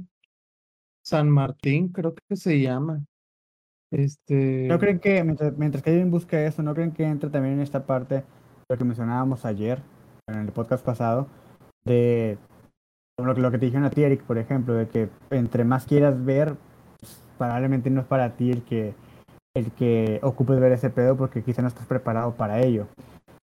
[1.04, 3.04] San Martín, creo que se llama.
[3.92, 7.56] Este, ¿No creen que, mientras, mientras que alguien busca eso, no creen que entra también
[7.56, 8.24] en esta parte,
[8.70, 9.82] lo que mencionábamos ayer,
[10.28, 11.28] en el podcast pasado,
[11.86, 12.38] de
[13.20, 15.86] lo, que- lo que te dijeron a ti, Eric, por ejemplo, de que entre más
[15.86, 16.56] quieras ver,
[17.00, 18.96] pues, probablemente no es para ti el que,
[19.56, 22.88] el que ocupes ver ese pedo porque quizá no estás preparado para ello.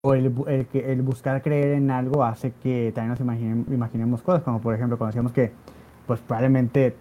[0.04, 4.44] O el, el, el buscar creer en algo hace que también nos imaginem- imaginemos cosas,
[4.44, 5.52] como por ejemplo, cuando decíamos que,
[6.06, 6.96] pues probablemente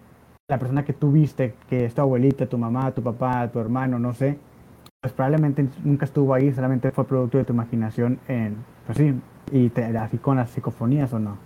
[0.49, 3.99] la persona que tú viste, que es tu abuelita, tu mamá, tu papá, tu hermano,
[3.99, 4.39] no sé,
[5.01, 9.13] pues probablemente nunca estuvo ahí, solamente fue producto de tu imaginación en, pues sí,
[9.51, 11.37] y te, así con las psicofonías o no.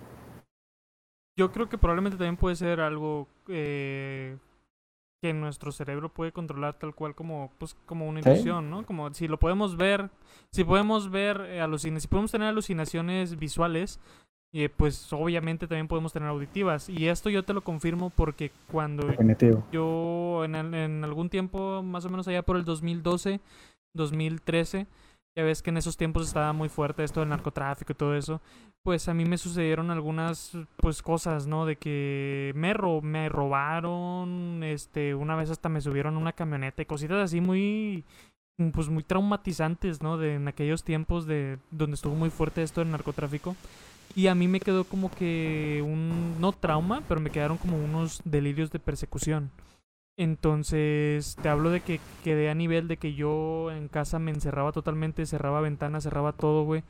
[1.36, 4.36] Yo creo que probablemente también puede ser algo eh,
[5.22, 8.28] que nuestro cerebro puede controlar tal cual como pues como una Sí.
[8.30, 8.84] ilusión, ¿no?
[8.84, 10.10] Como si lo podemos ver,
[10.50, 14.00] si podemos ver eh, alucina- si podemos tener alucinaciones visuales,
[14.52, 16.88] eh, pues obviamente también podemos tener auditivas.
[16.88, 19.64] Y esto yo te lo confirmo porque cuando Definitivo.
[19.70, 23.40] yo en, en algún tiempo, más o menos allá por el 2012,
[23.94, 24.86] 2013,
[25.34, 28.40] ya ves que en esos tiempos estaba muy fuerte esto del narcotráfico y todo eso,
[28.82, 31.64] pues a mí me sucedieron algunas pues cosas, ¿no?
[31.66, 36.86] De que me, ro me robaron, este, una vez hasta me subieron una camioneta y
[36.86, 38.04] cositas así muy
[38.74, 40.18] pues muy traumatizantes, ¿no?
[40.18, 43.56] De en aquellos tiempos de donde estuvo muy fuerte esto del narcotráfico.
[44.14, 48.20] Y a mí me quedó como que un, no trauma, pero me quedaron como unos
[48.24, 49.50] delirios de persecución.
[50.22, 54.70] Entonces, te hablo de que quedé a nivel de que yo en casa me encerraba
[54.70, 56.84] totalmente, cerraba ventanas, cerraba todo, güey.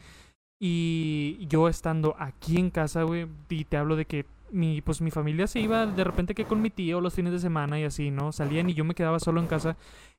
[0.60, 5.10] Y yo estando aquí en casa, güey, y te hablo de que mi, pues mi
[5.10, 8.10] familia se iba de repente que con mi tío los fines de semana y así,
[8.10, 8.32] ¿no?
[8.32, 9.78] Salían y yo me quedaba solo en casa.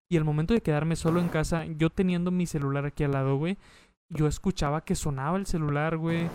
[0.09, 3.37] Y el momento de quedarme solo en casa, yo teniendo mi celular aquí al lado,
[3.37, 3.57] güey,
[4.09, 6.29] yo escuchaba que sonaba el celular, güey,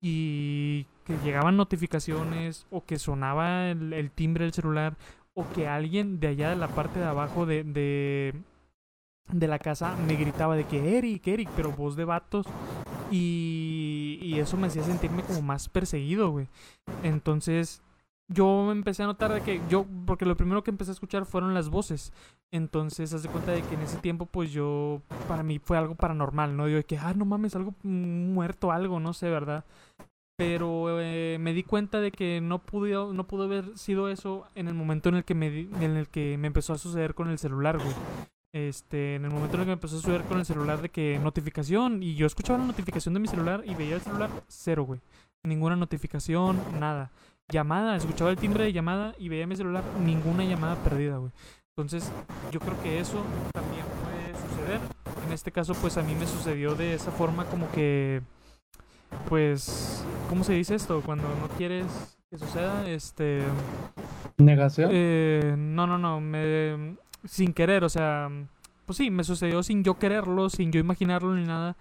[0.00, 4.96] y que llegaban notificaciones o que sonaba el, el timbre del celular
[5.34, 10.16] o que alguien de allá de la parte de abajo de, de, la casa me
[10.16, 12.46] gritaba de que Eric, Eric, pero voz de vatos.
[13.10, 16.48] Y, y eso me hacía sentirme como más perseguido, güey.
[17.02, 17.82] Entonces
[18.32, 21.52] yo empecé a notar de que yo, porque lo primero que empecé a escuchar fueron
[21.52, 22.12] las voces.
[22.52, 25.96] Entonces, haz de cuenta de que en ese tiempo, pues yo, para mí fue algo
[25.96, 26.68] paranormal, ¿no?
[26.68, 29.64] Yo de que, ah, no mames, algo mm, muerto, algo, no sé, ¿verdad?
[30.40, 34.68] Pero eh, me di cuenta de que no pudo, no pudo haber sido eso en
[34.68, 37.38] el momento en el que me, en el que me empezó a suceder con el
[37.38, 37.92] celular, güey.
[38.54, 40.88] Este, en el momento en el que me empezó a suceder con el celular de
[40.88, 44.84] que notificación, y yo escuchaba la notificación de mi celular y veía el celular cero,
[44.84, 45.02] güey.
[45.42, 47.10] Ninguna notificación, nada.
[47.52, 51.32] Llamada, escuchaba el timbre de llamada y veía mi celular, ninguna llamada perdida, güey.
[51.76, 52.10] Entonces,
[52.50, 53.22] yo creo que eso
[53.52, 54.80] también puede suceder.
[55.26, 58.22] En este caso, pues a mí me sucedió de esa forma como que,
[59.28, 61.02] pues, ¿cómo se dice esto?
[61.04, 63.42] Cuando no quieres que suceda, este...
[64.38, 64.90] Negación.
[64.92, 68.30] Eh, no, no, no, me, sin querer, o sea,
[68.86, 71.76] pues sí, me sucedió sin yo quererlo, sin yo imaginarlo ni nada.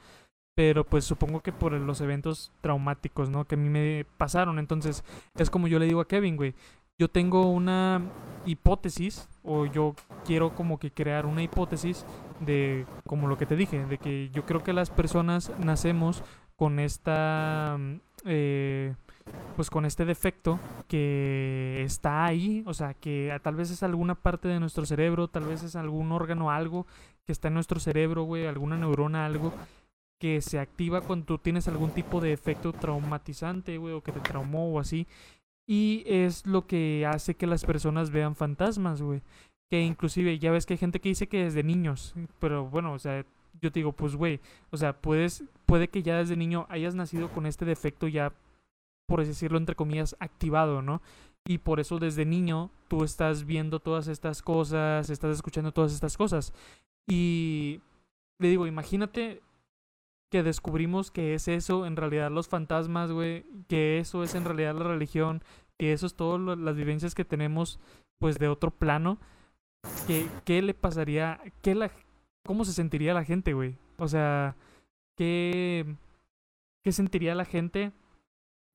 [0.55, 3.45] Pero pues supongo que por los eventos traumáticos, ¿no?
[3.45, 4.59] Que a mí me pasaron.
[4.59, 5.03] Entonces,
[5.35, 6.53] es como yo le digo a Kevin, güey.
[6.99, 8.01] Yo tengo una
[8.45, 12.05] hipótesis, o yo quiero como que crear una hipótesis
[12.41, 16.23] de, como lo que te dije, de que yo creo que las personas nacemos
[16.59, 17.95] con esta, mm,
[18.25, 18.93] eh,
[19.55, 24.49] pues con este defecto que está ahí, o sea, que tal vez es alguna parte
[24.49, 26.85] de nuestro cerebro, tal vez es algún órgano, algo
[27.25, 29.53] que está en nuestro cerebro, güey, alguna neurona, algo
[30.19, 34.19] que se activa cuando tú tienes algún tipo de efecto traumatizante, güey, o que te
[34.19, 35.07] traumó o así.
[35.65, 39.21] Y es lo que hace que las personas vean fantasmas, güey.
[39.69, 42.99] Que inclusive, ya ves que hay gente que dice que desde niños, pero bueno, o
[42.99, 43.23] sea,
[43.61, 44.39] yo te digo, pues, güey,
[44.71, 48.33] o sea, puedes, puede que ya desde niño hayas nacido con este defecto ya,
[49.07, 51.01] por decirlo, entre comillas, activado, ¿no?
[51.47, 56.17] Y por eso desde niño tú estás viendo todas estas cosas, estás escuchando todas estas
[56.17, 56.53] cosas.
[57.07, 57.81] Y
[58.39, 59.41] le digo, imagínate
[60.29, 64.75] que descubrimos que es eso en realidad los fantasmas, güey, que eso es en realidad
[64.75, 65.43] la religión,
[65.77, 67.79] que eso es todas las vivencias que tenemos
[68.19, 69.17] pues de otro plano,
[70.05, 71.89] que qué le pasaría, qué la
[72.49, 73.75] cómo se sentiría la gente, güey?
[73.99, 74.55] O sea,
[75.15, 75.85] qué
[76.83, 77.91] qué sentiría la gente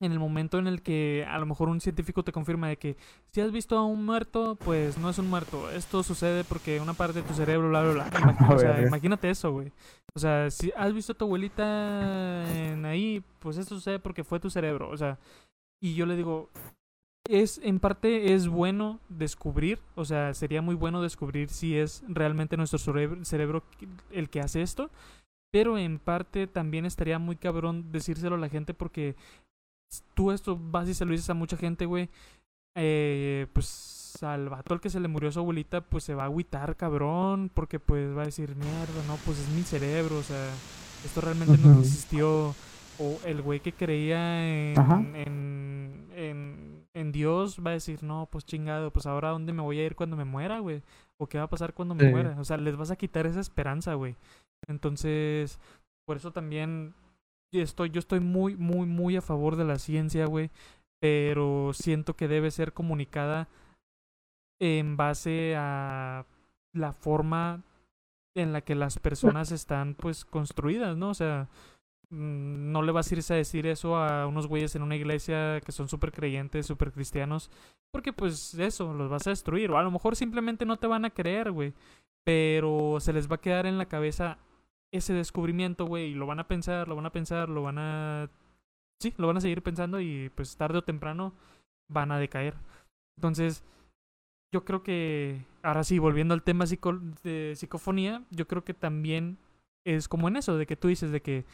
[0.01, 2.97] en el momento en el que a lo mejor un científico te confirma de que
[3.33, 5.73] si has visto a un muerto, pues no es un muerto.
[5.73, 8.11] Esto sucede porque una parte de tu cerebro, bla, bla, bla.
[8.21, 9.73] Imagínate, o sea, imagínate eso, güey.
[10.15, 14.39] O sea, si has visto a tu abuelita en ahí, pues esto sucede porque fue
[14.39, 14.89] tu cerebro.
[14.89, 15.19] O sea,
[15.83, 16.49] y yo le digo,
[17.29, 22.57] es en parte es bueno descubrir, o sea, sería muy bueno descubrir si es realmente
[22.57, 23.63] nuestro cerebro
[24.11, 24.91] el que hace esto.
[25.53, 29.15] Pero en parte también estaría muy cabrón decírselo a la gente porque
[30.15, 32.09] tú esto vas y se lo dices a mucha gente, güey,
[32.77, 36.27] eh, pues al vato al que se le murió su abuelita, pues se va a
[36.27, 40.51] agüitar, cabrón, porque pues va a decir, mierda, no, pues es mi cerebro, o sea,
[41.05, 42.55] esto realmente no existió.
[42.97, 48.45] O el güey que creía en, en, en, en, Dios va a decir, no, pues
[48.45, 50.83] chingado, pues ahora dónde me voy a ir cuando me muera, güey.
[51.19, 52.37] O qué va a pasar cuando me muera.
[52.39, 54.17] O sea, les vas a quitar esa esperanza, güey.
[54.69, 55.59] Entonces,
[56.07, 56.95] por eso también
[57.53, 60.51] estoy, yo estoy muy, muy, muy a favor de la ciencia, güey.
[61.01, 63.49] Pero siento que debe ser comunicada
[64.61, 66.25] en base a
[66.73, 67.63] la forma
[68.37, 71.11] en la que las personas están, pues, construidas, ¿no?
[71.11, 71.49] O sea,
[72.15, 75.73] no le vas a irse a decir eso a unos güeyes en una iglesia que
[75.73, 77.51] son súper creyentes, súper cristianos,
[77.93, 79.71] porque pues eso, los vas a destruir.
[79.71, 81.75] O a lo mejor simplemente no te van a creer, güey.
[82.25, 84.39] Pero se les va a quedar en la cabeza
[84.93, 88.31] ese descubrimiento, güey, y lo van a pensar, lo van a pensar, lo van a...
[89.01, 91.35] Sí, lo van a seguir pensando y pues tarde o temprano
[91.89, 92.55] van a decaer.
[93.19, 93.65] Entonces,
[94.53, 99.39] yo creo que, ahora sí, volviendo al tema de psicofonía, yo creo que también
[99.85, 101.45] es como en eso, de que tú dices de que,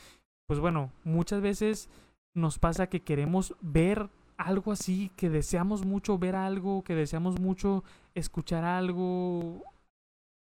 [0.51, 1.89] pues bueno, muchas veces
[2.35, 7.85] nos pasa que queremos ver algo así, que deseamos mucho ver algo, que deseamos mucho
[8.17, 9.63] escuchar algo,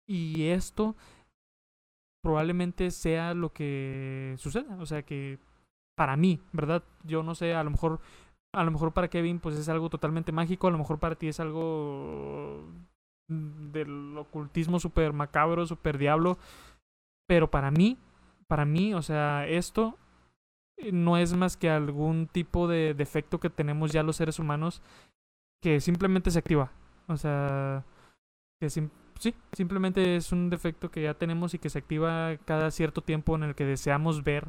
[0.09, 0.95] y esto
[2.23, 4.77] probablemente sea lo que suceda.
[4.77, 5.41] O sea que
[5.99, 6.85] para mí, ¿verdad?
[7.03, 7.99] Yo no sé, a lo mejor,
[8.55, 11.27] a lo mejor para Kevin pues es algo totalmente mágico, a lo mejor para ti
[11.27, 12.65] es algo
[13.29, 16.39] del ocultismo súper macabro, súper diablo.
[17.27, 17.99] Pero para mí,
[18.51, 19.97] para mí, o sea, esto
[20.93, 24.83] no es más que algún tipo de defecto que tenemos ya los seres humanos
[25.63, 26.73] que simplemente se activa.
[27.07, 27.85] O sea,
[28.59, 28.89] que, sí,
[29.53, 33.45] simplemente es un defecto que ya tenemos y que se activa cada cierto tiempo en
[33.45, 34.49] el que deseamos ver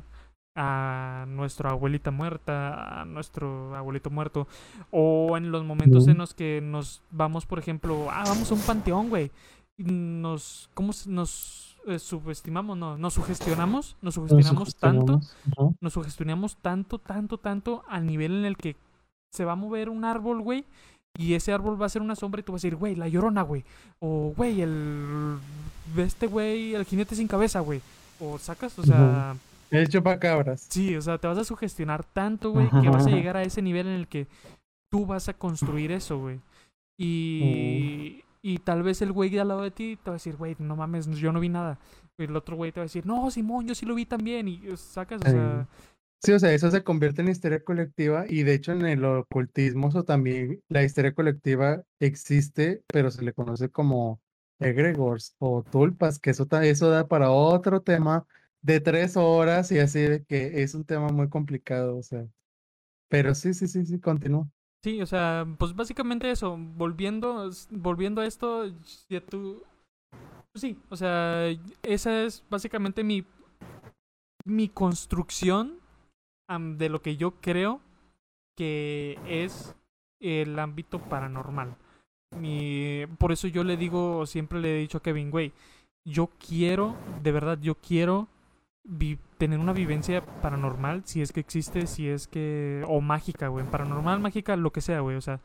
[0.56, 4.47] a nuestra abuelita muerta, a nuestro abuelito muerto,
[4.89, 8.62] o en los momentos en los que nos vamos, por ejemplo, ah, vamos a un
[8.62, 9.30] panteón, güey,
[9.78, 12.77] y nos, ¿cómo nos eh, subestimamos?
[12.77, 15.21] No, nos sugestionamos, nos sugestionamos, tanto,
[15.79, 18.75] nos sugestionamos tanto, tanto, tanto al nivel en el que
[19.32, 20.65] se va a mover un árbol, güey,
[21.17, 23.07] y ese árbol va a ser una sombra y tú vas a decir, güey, la
[23.07, 23.63] llorona, güey.
[23.99, 25.38] O, güey, el.
[25.97, 27.82] Este güey, el jinete sin cabeza, güey.
[28.19, 29.36] O sacas, o sea.
[29.69, 30.67] El chupacabras.
[30.69, 33.61] Sí, o sea, te vas a sugestionar tanto, güey, que vas a llegar a ese
[33.61, 34.27] nivel en el que
[34.89, 36.39] tú vas a construir eso, güey.
[36.97, 38.23] Y.
[38.43, 40.75] Y tal vez el güey al lado de ti te va a decir, güey, no
[40.75, 41.79] mames, yo no vi nada.
[42.17, 44.47] Y el otro güey te va a decir, no, Simón, yo sí lo vi también.
[44.47, 45.67] Y sacas, o sea.
[46.23, 49.89] Sí, o sea, eso se convierte en histeria colectiva y de hecho en el ocultismo
[49.89, 54.21] eso también la histeria colectiva existe, pero se le conoce como
[54.59, 58.27] egregores o tulpas, que eso, eso da para otro tema
[58.61, 62.27] de tres horas y así de que es un tema muy complicado, o sea.
[63.09, 64.47] Pero sí, sí, sí, sí, continúa.
[64.84, 68.65] Sí, o sea, pues básicamente eso, volviendo, volviendo a esto,
[69.09, 69.63] ya tú
[70.55, 71.47] Sí, o sea,
[71.84, 73.25] esa es básicamente mi,
[74.45, 75.79] mi construcción
[76.49, 77.82] am, de lo que yo creo
[78.57, 79.75] que es
[80.21, 81.75] el ámbito paranormal.
[82.38, 85.53] Mi, por eso yo le digo, siempre le he dicho a Kevin, güey,
[86.05, 88.27] yo quiero, de verdad, yo quiero
[88.84, 92.85] vi- tener una vivencia paranormal, si es que existe, si es que...
[92.87, 93.65] O mágica, güey.
[93.65, 95.17] Paranormal, mágica, lo que sea, güey.
[95.17, 95.39] O sea,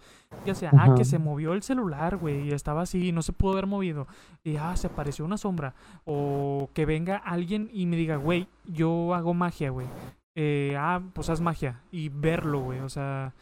[0.44, 3.32] ya sea, ah, que se movió el celular, güey, y estaba así, y no se
[3.32, 4.06] pudo haber movido.
[4.44, 5.74] Y, ah, se apareció una sombra.
[6.04, 9.86] O que venga alguien y me diga, güey, yo hago magia, güey.
[10.34, 11.80] Eh, ah, pues haz magia.
[11.90, 12.80] Y verlo, güey.
[12.80, 13.32] O sea...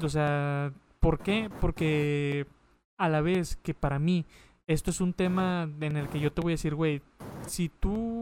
[0.00, 1.50] O sea, ¿por qué?
[1.60, 2.46] Porque
[2.96, 4.24] a la vez que para mí
[4.66, 7.02] esto es un tema en el que yo te voy a decir, güey,
[7.46, 8.13] si tú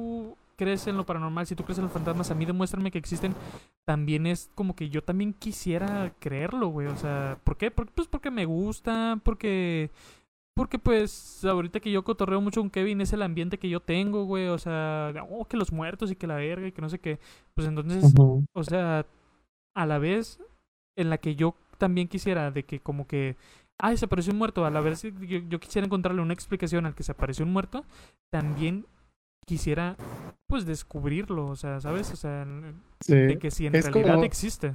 [0.62, 3.34] crees en lo paranormal, si tú crees en los fantasmas, a mí demuéstrame que existen,
[3.84, 6.86] también es como que yo también quisiera creerlo, güey.
[6.86, 7.70] O sea, ¿por qué?
[7.72, 9.90] Porque, pues porque me gusta, porque...
[10.54, 14.24] Porque pues ahorita que yo cotorreo mucho con Kevin es el ambiente que yo tengo,
[14.26, 14.48] güey.
[14.48, 17.18] O sea, oh, que los muertos y que la verga y que no sé qué.
[17.54, 18.12] Pues entonces,
[18.52, 19.06] o sea,
[19.74, 20.40] a la vez
[20.94, 23.36] en la que yo también quisiera de que como que,
[23.78, 26.94] ay, se apareció un muerto, a la vez yo, yo quisiera encontrarle una explicación al
[26.94, 27.86] que se apareció un muerto,
[28.30, 28.84] también
[29.47, 29.97] quisiera
[30.47, 32.11] pues descubrirlo, o sea, ¿sabes?
[32.12, 32.47] O sea,
[33.01, 33.14] Sí.
[33.14, 34.74] de que si en Es realidad como- existe.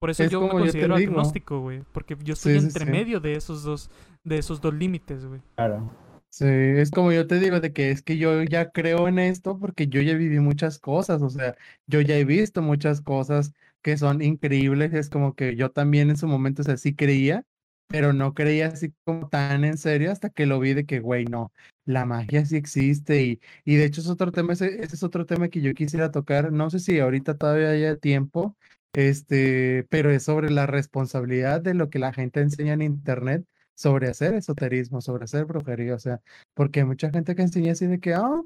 [0.00, 2.86] Por eso es yo me yo considero agnóstico, güey, porque yo estoy Sí, sí, entre
[2.86, 2.90] sí.
[2.90, 3.88] medio de esos dos
[4.24, 5.40] de esos dos límites, güey.
[5.56, 5.90] Claro.
[6.28, 9.58] Sí, es como yo te digo, de que es que yo ya creo en esto
[9.58, 11.54] porque yo ya viví muchas cosas, o sea,
[11.86, 13.52] yo ya he visto muchas cosas
[13.82, 17.44] que son increíbles, es como que yo también en su momento, o sea, sí creía,
[17.92, 21.26] pero no creía así como tan en serio hasta que lo vi de que, güey,
[21.26, 21.52] no,
[21.84, 25.48] la magia sí existe y, y de hecho es otro tema, ese, es otro tema
[25.48, 28.56] que yo quisiera tocar, no sé si ahorita todavía haya tiempo,
[28.94, 34.08] este, pero es sobre la responsabilidad de lo que la gente enseña en internet sobre
[34.08, 36.22] hacer esoterismo, sobre hacer brujería, o sea,
[36.54, 38.40] porque hay mucha gente que enseña así de que, ah,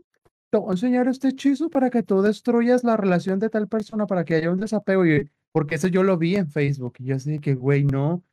[0.51, 4.07] te voy a enseñar este hechizo para que tú destruyas la relación de tal persona,
[4.07, 7.17] para que haya un desapego, y porque eso yo lo vi en Facebook, y yo
[7.17, 8.25] así de que, güey, no,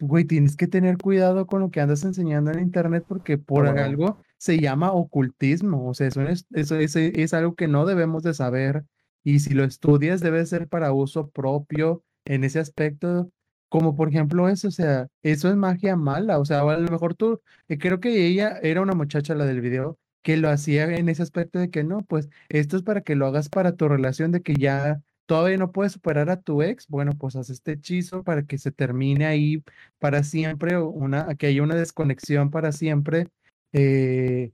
[0.00, 4.18] güey, tienes que tener cuidado con lo que andas enseñando en internet, porque por algo
[4.38, 8.34] se llama ocultismo, o sea, eso es, eso es, es algo que no debemos de
[8.34, 8.84] saber,
[9.24, 13.30] y si lo estudias debe ser para uso propio en ese aspecto,
[13.68, 17.14] como por ejemplo eso, o sea, eso es magia mala, o sea, a lo mejor
[17.14, 21.08] tú, eh, creo que ella era una muchacha la del video que lo hacía en
[21.08, 24.32] ese aspecto de que no, pues esto es para que lo hagas para tu relación,
[24.32, 25.02] de que ya
[25.32, 28.70] todavía no puedes superar a tu ex, bueno, pues haz este hechizo para que se
[28.70, 29.64] termine ahí
[29.98, 33.28] para siempre, una, que haya una desconexión para siempre
[33.72, 34.52] eh,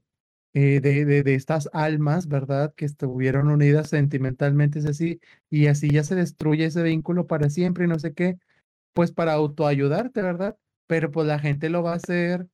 [0.53, 2.73] eh, de, de, de estas almas, ¿verdad?
[2.77, 5.19] Que estuvieron unidas sentimentalmente, es así,
[5.49, 8.37] y así ya se destruye ese vínculo para siempre y no sé qué
[8.93, 10.55] pues para autoayudarte, ¿verdad?
[10.87, 12.47] Pero pues la gente lo va a hacer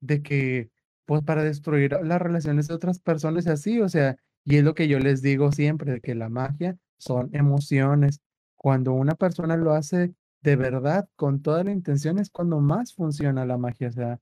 [0.00, 0.70] de que,
[1.04, 4.74] pues para destruir las relaciones de otras personas y así, o sea, y es lo
[4.74, 8.20] que yo les digo siempre, de que la magia son emociones.
[8.56, 13.46] Cuando una persona lo hace de verdad, con toda la intención, es cuando más funciona
[13.46, 14.20] la magia, o sea,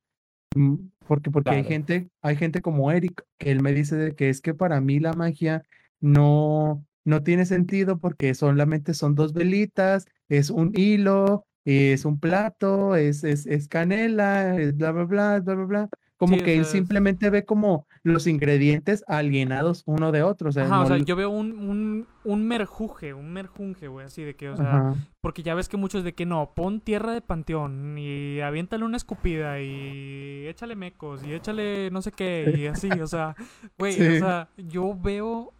[0.56, 0.74] mm,
[1.06, 1.68] porque, porque hay Claro.
[1.68, 5.00] gente, hay gente como Eric, que él me dice de que es que para mí
[5.00, 5.62] la magia
[6.00, 12.96] no, no tiene sentido porque solamente son dos velitas, es un hilo, es un plato,
[12.96, 15.88] es, es, es canela, es bla, bla, bla, bla, bla, bla.
[16.20, 20.50] Como Sí, que él es- simplemente ve como los ingredientes alienados uno de otro.
[20.50, 24.22] O sea, Ajá, o sea, yo veo un, un, un merjuje, un merjunje, güey, así
[24.22, 24.94] de que, o sea, Ajá.
[25.22, 28.98] porque ya ves que muchos de que no, pon tierra de panteón y aviéntale una
[28.98, 33.34] escupida y échale mecos y échale no sé qué y así, o sea,
[33.78, 35.54] güey, o sea, yo veo,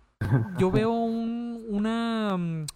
[0.59, 2.67] yo veo un, una, mm,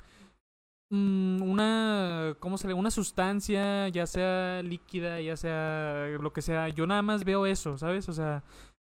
[0.94, 2.74] una, ¿cómo se le?
[2.74, 7.78] Una sustancia, ya sea líquida, ya sea lo que sea, yo nada más veo eso,
[7.78, 8.08] ¿sabes?
[8.08, 8.42] O sea,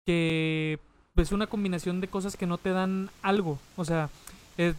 [0.05, 0.79] que
[1.15, 4.09] es una combinación de cosas que no te dan algo, o sea,
[4.57, 4.73] eh,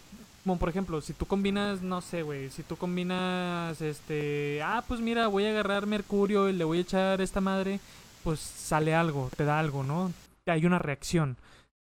[0.45, 5.01] como por ejemplo, si tú combinas, no sé, güey, si tú combinas, este, ah, pues
[5.01, 7.81] mira, voy a agarrar mercurio y le voy a echar esta madre,
[8.25, 10.13] pues sale algo, te da algo, ¿no?
[10.47, 11.37] Hay una reacción,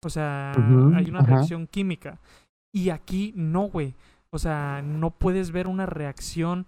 [0.05, 0.53] o sea,
[0.95, 2.19] hay una reacción química.
[2.73, 3.95] Y aquí no, güey,
[4.33, 6.67] o sea, no puedes ver una reacción,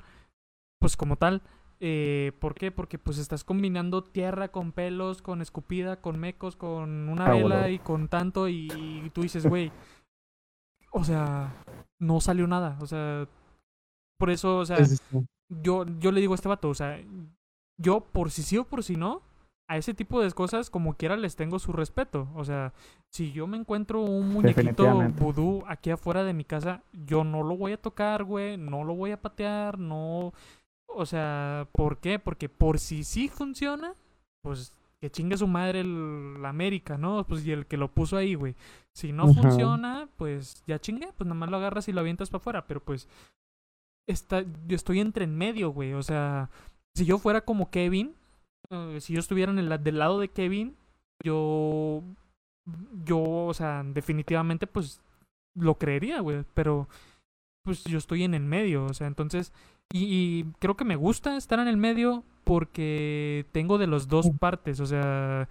[0.79, 1.43] pues como tal.
[1.81, 2.71] Eh, ¿Por qué?
[2.71, 7.43] Porque pues estás combinando tierra con pelos, con escupida, con mecos, con una Ah, vela
[7.61, 7.69] bueno.
[7.69, 9.73] y con tanto y tú dices, güey,
[10.93, 11.53] o sea,
[11.99, 13.27] no salió nada, o sea,
[14.19, 14.79] por eso, o sea,
[15.49, 16.99] yo, yo le digo a este vato, o sea,
[17.77, 19.21] yo por si sí o por si no,
[19.69, 22.29] a ese tipo de cosas como quiera les tengo su respeto.
[22.35, 22.73] O sea,
[23.11, 24.87] si yo me encuentro un muñequito
[25.17, 28.95] vudú aquí afuera de mi casa, yo no lo voy a tocar, güey, no lo
[28.95, 30.33] voy a patear, no...
[30.87, 32.19] O sea, ¿por qué?
[32.19, 33.95] Porque por si sí funciona,
[34.43, 37.27] pues que chingue su madre el la América, ¿no?
[37.27, 38.55] Pues y el que lo puso ahí, güey.
[38.95, 42.41] Si no funciona, pues ya chingue, pues nada más lo agarras y lo avientas para
[42.41, 43.09] afuera, pero pues
[44.07, 45.95] está, yo estoy entre en medio, güey.
[45.95, 46.49] O sea,
[46.95, 48.15] si yo fuera como Kevin,
[48.75, 50.77] eh, si yo estuviera en el, del lado de Kevin,
[51.25, 52.03] yo,
[53.05, 55.01] yo, o sea, definitivamente, pues
[55.55, 56.45] lo creería, güey.
[56.55, 56.89] Pero,
[57.65, 59.53] pues yo estoy en el medio, o sea, entonces,
[59.93, 64.81] y, creo que me gusta estar en el medio porque tengo de los dos partes,
[64.81, 65.49] o sea,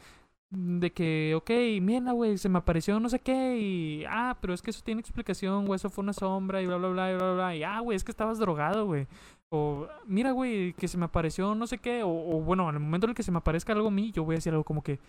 [0.52, 1.50] de que, ok,
[1.82, 5.02] mira, güey, se me apareció no sé qué, y, ah, pero es que eso tiene
[5.02, 7.80] explicación, güey, eso fue una sombra, y bla, bla, bla, y bla, bla, y, ah,
[7.80, 9.08] güey, es que estabas drogado, güey.
[9.56, 12.82] O, mira, güey, que se me apareció no sé qué, o, o, bueno, en el
[12.82, 14.64] momento en el que se me aparezca algo a mí, yo voy a decir algo
[14.64, 15.00] como que,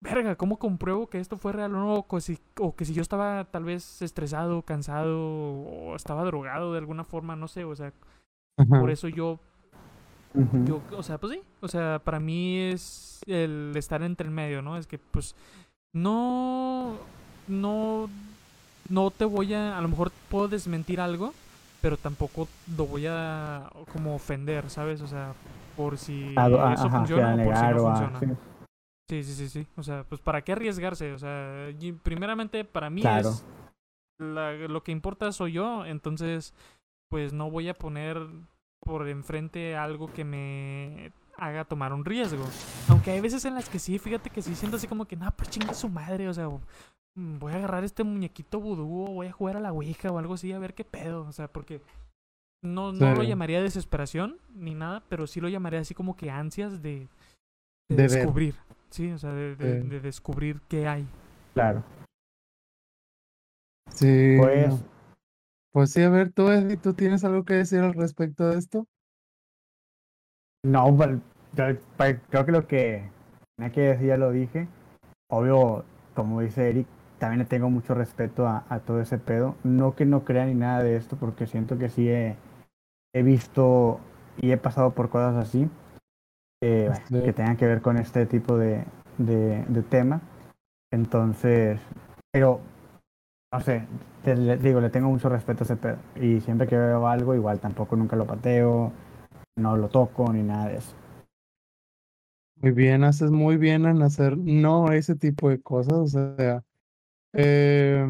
[0.00, 2.04] verga, ¿cómo compruebo que esto fue real o no?
[2.08, 6.78] O, si, o que si yo estaba tal vez estresado, cansado, o estaba drogado de
[6.78, 7.92] alguna forma, no sé, o sea,
[8.56, 8.80] Ajá.
[8.80, 9.38] por eso yo
[10.66, 14.62] yo, o sea, pues sí, o sea, para mí es el estar entre el medio,
[14.62, 14.76] ¿no?
[14.76, 15.36] Es que, pues,
[15.92, 16.96] no,
[17.46, 18.10] no,
[18.88, 21.32] no te voy a, a lo mejor puedo desmentir algo,
[21.84, 25.02] pero tampoco lo voy a como ofender, ¿sabes?
[25.02, 25.34] O sea,
[25.76, 28.20] por si A- eso ajá, funciona o por si no a- funciona.
[28.20, 28.26] sí,
[29.06, 29.66] Sí, sí, sí, sí.
[29.76, 31.12] O sea, pues ¿para qué arriesgarse?
[31.12, 31.68] O sea,
[32.02, 33.28] primeramente para mí Claro.
[33.28, 33.44] es
[34.18, 36.54] la- lo que importa soy yo, entonces
[37.10, 38.16] pues no voy a poner
[38.80, 42.44] por enfrente algo que me haga tomar un riesgo.
[42.88, 45.30] Aunque hay veces en las que sí, fíjate que sí siento así como que, no,
[45.32, 46.48] pues chinga su madre, o sea,
[47.16, 50.34] voy a agarrar este muñequito vudú o voy a jugar a la ouija o algo
[50.34, 51.80] así a ver qué pedo, o sea, porque
[52.62, 56.82] no, no lo llamaría desesperación ni nada, pero sí lo llamaría así como que ansias
[56.82, 57.08] de,
[57.90, 58.10] de De ver.
[58.10, 58.54] descubrir.
[58.90, 59.88] Sí, o sea, de, de- Sí.
[59.88, 61.06] de descubrir qué hay.
[61.52, 61.82] Claro.
[63.90, 64.36] Sí.
[64.38, 64.78] Pues, no.
[65.72, 68.86] Pues sí, a ver, tú, Eddie, ¿tú tienes algo que decir al respecto de esto?
[70.64, 71.10] no, pa-
[71.52, 73.10] yo- pa- creo que lo que
[73.56, 74.66] tenía que decir ya lo dije.
[75.30, 75.84] Obvio,
[76.14, 76.86] como dice Eric,
[77.18, 79.56] también le tengo mucho respeto a, a todo ese pedo.
[79.64, 82.36] No que no crea ni nada de esto, porque siento que sí he,
[83.14, 84.00] he visto
[84.38, 85.68] y he pasado por cosas así,
[86.62, 87.20] eh, Sí.
[87.20, 88.84] que tengan que ver con este tipo de,
[89.18, 90.20] de, de tema.
[90.92, 91.80] Entonces,
[92.32, 92.60] pero,
[93.52, 93.86] no sé,
[94.24, 95.96] te, le- digo, le tengo mucho respeto a ese pedo.
[96.20, 98.92] Y siempre que veo algo, igual tampoco nunca lo pateo,
[99.56, 100.94] no lo toco ni nada de eso.
[102.56, 106.64] Muy bien, haces muy bien en hacer no ese tipo de cosas, o sea,
[107.34, 108.06] eh,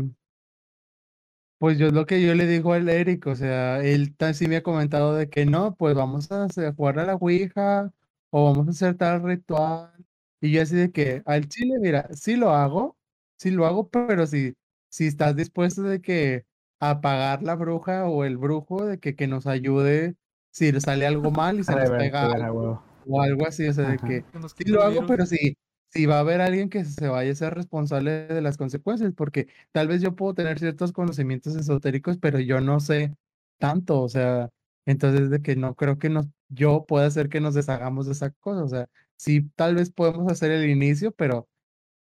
[1.58, 4.48] pues yo es lo que yo le digo al Eric, o sea, él ta- sí
[4.48, 7.92] me ha comentado de que no, pues vamos a hacer- jugar a la Ouija
[8.30, 9.92] o vamos a hacer tal ritual,
[10.40, 12.98] y yo así de que al chile, mira, sí lo hago,
[13.38, 14.54] sí lo hago, pero si,
[14.88, 16.44] si estás dispuesto de que
[16.80, 20.16] a pagar la bruja o el brujo, de que, que nos ayude
[20.50, 23.84] si le sale algo mal y se nos pega algo o algo así, o sea,
[23.88, 24.06] de Ajá.
[24.06, 24.24] que
[24.56, 25.56] Sí lo hago, pero sí,
[25.94, 29.48] sí va a haber alguien que se vaya a ser responsable de las consecuencias, porque
[29.72, 33.16] tal vez yo puedo tener ciertos conocimientos esotéricos, pero yo no sé
[33.58, 34.50] tanto, o sea,
[34.86, 38.30] entonces de que no creo que nos, yo pueda hacer que nos deshagamos de esa
[38.30, 41.48] cosa, o sea, sí, tal vez podemos hacer el inicio, pero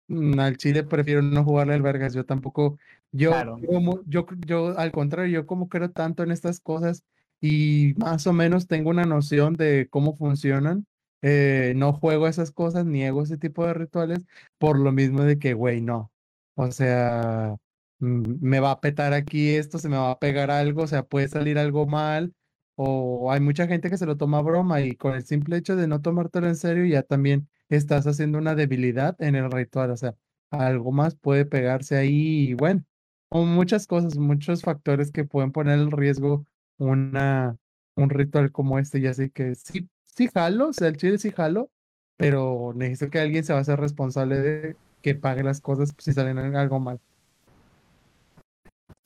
[0.07, 2.79] mm, al chile prefiero no jugarle al vergas, yo tampoco,
[3.11, 3.59] yo Claro.
[3.67, 7.03] como, yo, yo al contrario, yo como creo tanto en estas cosas
[7.41, 10.85] y más o menos tengo una noción de cómo funcionan
[11.23, 14.25] eh, no juego esas cosas, niego ese tipo de rituales
[14.59, 16.11] por lo mismo de que, güey, no.
[16.55, 17.57] O sea,
[17.99, 21.27] me va a petar aquí esto, se me va a pegar algo, o sea, puede
[21.29, 22.33] salir algo mal.
[22.75, 25.87] O hay mucha gente que se lo toma broma y con el simple hecho de
[25.87, 29.91] no tomártelo en serio ya también estás haciendo una debilidad en el ritual.
[29.91, 30.15] O sea,
[30.49, 32.83] algo más puede pegarse ahí y bueno,
[33.31, 36.45] muchas cosas, muchos factores que pueden poner en riesgo
[36.77, 37.57] una,
[37.95, 38.99] un ritual como este.
[38.99, 41.69] Y así que sí, sí jalo, o sea, el chile sí jalo,
[42.17, 46.13] pero necesito que alguien se va a hacer responsable de que pague las cosas si
[46.13, 46.99] salen algo mal.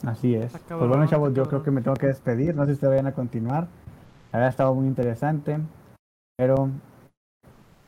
[0.05, 0.53] Así es.
[0.53, 2.55] Está Pues bueno, chavos, yo creo que me tengo que despedir.
[2.55, 3.67] No sé si ustedes vayan a continuar.
[4.31, 5.57] Había estado muy interesante,
[6.37, 6.69] pero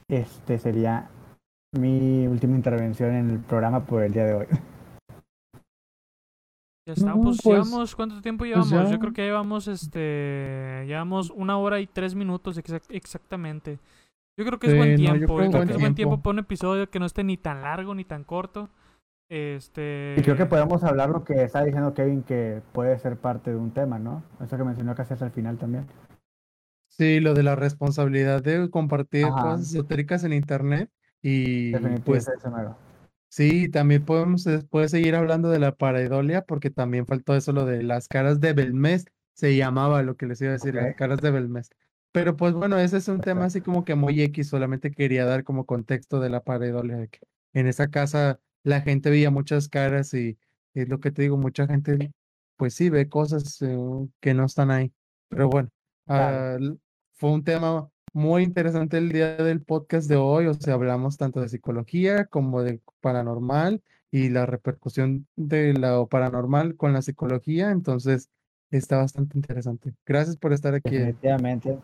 [0.08, 1.08] este sería
[1.78, 4.48] mi última intervención en el programa por el día de hoy.
[6.90, 8.72] Ya está, No, pues, pues- llevamos, ¿cuánto tiempo pues llevamos?
[8.72, 8.90] ya.
[8.92, 13.78] Yo creo que llevamos, este, llevamos una hora y tres minutos exac- exactamente.
[14.36, 15.80] Yo creo que es Sí, buen no, yo tiempo, creo yo creo buen que es
[15.80, 18.70] buen tiempo para un episodio que no esté ni tan largo ni tan corto.
[19.30, 20.16] Este...
[20.18, 23.58] Y creo que podemos hablar lo que está diciendo Kevin, que puede ser parte de
[23.58, 24.24] un tema, ¿no?
[24.44, 25.86] Eso que mencionó casi hasta el final también.
[26.88, 29.44] Sí, lo de la responsabilidad de compartir Ajá.
[29.44, 30.90] cosas esotéricas en internet
[31.22, 32.76] y Definitivamente pues eso mero.
[33.30, 37.84] Sí, también podemos después seguir hablando de la pareidolia porque también faltó eso, lo de
[37.84, 41.32] las caras de Belmez, se llamaba lo que les iba a decir, las caras de
[41.32, 41.70] Belmez.
[42.12, 45.44] Pero pues bueno, ese es un tema así como que muy X, solamente quería dar
[45.44, 47.20] como contexto de la pareidolia, de que
[47.54, 50.38] en esa casa la gente veía muchas caras y
[50.74, 52.12] es lo que te digo, mucha gente
[52.58, 53.78] pues sí ve cosas eh,
[54.20, 54.92] que no están ahí.
[55.30, 55.70] Pero bueno,
[56.06, 56.78] Claro.
[57.14, 61.42] fue un tema muy interesante el día del podcast de hoy, o sea, hablamos tanto
[61.42, 63.82] de psicología como de paranormal
[64.12, 68.30] y la repercusión de lo paranormal con la psicología, entonces
[68.72, 69.94] está bastante interesante.
[70.06, 70.92] Gracias por estar aquí.
[70.92, 71.78] Definitivamente.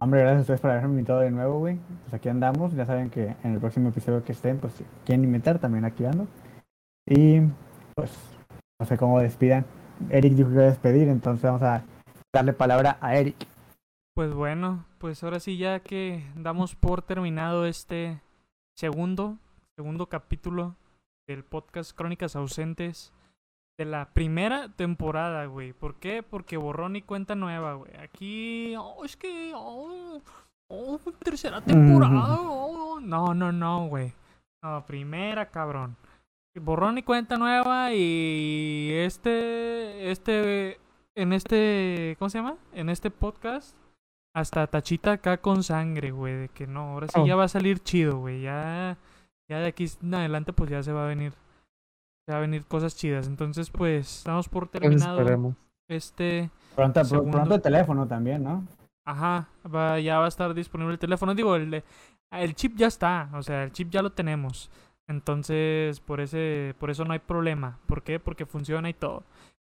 [0.00, 1.78] Hombre, gracias a ustedes por haberme invitado de nuevo, güey.
[2.02, 2.74] Pues aquí andamos.
[2.74, 6.28] Ya saben que en el próximo episodio que estén, pues quieren invitar, también aquí ando.
[7.06, 7.40] Y
[7.94, 8.12] pues
[8.78, 9.64] no sé cómo despidan.
[10.10, 11.82] Eric dijo que iba a despedir, entonces vamos a
[12.34, 13.55] darle palabra a Eric.
[14.16, 18.22] Pues bueno, pues ahora sí ya que damos por terminado este
[18.74, 19.36] segundo,
[19.76, 20.74] segundo capítulo
[21.28, 23.12] del podcast Crónicas Ausentes
[23.78, 25.74] de la primera temporada, güey.
[25.74, 26.22] ¿Por qué?
[26.22, 27.94] Porque borrón y cuenta nueva, güey.
[27.98, 30.22] Aquí, oh, es que, oh,
[30.70, 32.38] oh, tercera temporada.
[32.40, 32.98] oh.
[33.00, 34.14] No, no, no, güey.
[34.62, 35.94] No, primera, cabrón.
[36.58, 40.80] Borrón y cuenta nueva y este, este,
[41.14, 42.56] en este, ¿cómo se llama?
[42.72, 43.76] En este podcast
[44.36, 47.26] hasta tachita acá con sangre, güey, de que no, ahora sí Oh.
[47.26, 48.98] ya va a salir chido, güey, ya,
[49.48, 51.32] ya de aquí en adelante pues ya se va a venir,
[52.26, 55.54] se va a venir cosas chidas, entonces pues damos por terminado esperemos.
[55.88, 57.30] este, Pronto, pr- Segundo.
[57.38, 58.64] pronto el teléfono también, ¿no?
[59.06, 61.82] ajá, va, ya va a estar disponible el teléfono, digo, el,
[62.32, 64.68] el chip ya está, o sea, el chip ya lo tenemos,
[65.08, 68.20] entonces por ese, por eso no hay problema, ¿por qué?
[68.20, 69.22] Porque funciona y todo.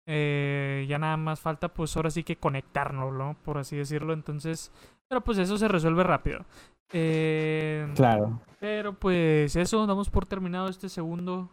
[0.09, 3.35] Eh, ya nada más falta pues ahora sí que conectarnos, ¿no?
[3.43, 4.13] Por así decirlo.
[4.13, 4.71] Entonces,
[5.09, 6.45] pero pues eso se resuelve rápido.
[6.93, 8.39] Eh, Claro.
[8.59, 11.49] pero pues eso, damos por terminado este segundo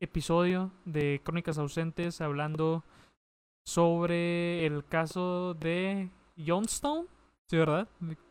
[0.00, 2.82] episodio de Crónicas Ausentes hablando
[3.64, 6.08] sobre el caso de
[6.44, 7.06] Johnstone.
[7.48, 7.86] ¿Sí, verdad?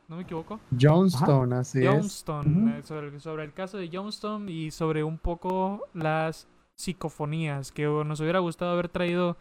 [0.08, 0.60] ¿No me equivoco?
[0.80, 1.90] Johnstone, así es.
[1.90, 7.86] Johnstone, eh, sobre, sobre el caso de Johnstone y sobre un poco las psicofonías, que
[7.86, 9.38] nos hubiera gustado haber traído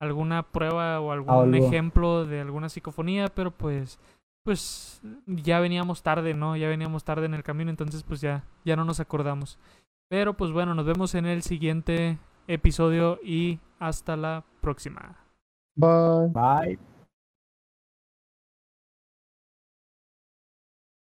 [0.00, 1.66] alguna prueba o algún Algo.
[1.66, 3.98] ejemplo de alguna psicofonía, pero pues
[4.44, 6.56] pues ya veníamos tarde, ¿no?
[6.56, 9.58] Ya veníamos tarde en el camino, entonces pues ya ya no nos acordamos.
[10.08, 12.18] Pero pues bueno, nos vemos en el siguiente
[12.48, 15.16] episodio y hasta la próxima.
[15.76, 16.28] Bye.
[16.28, 16.91] Bye.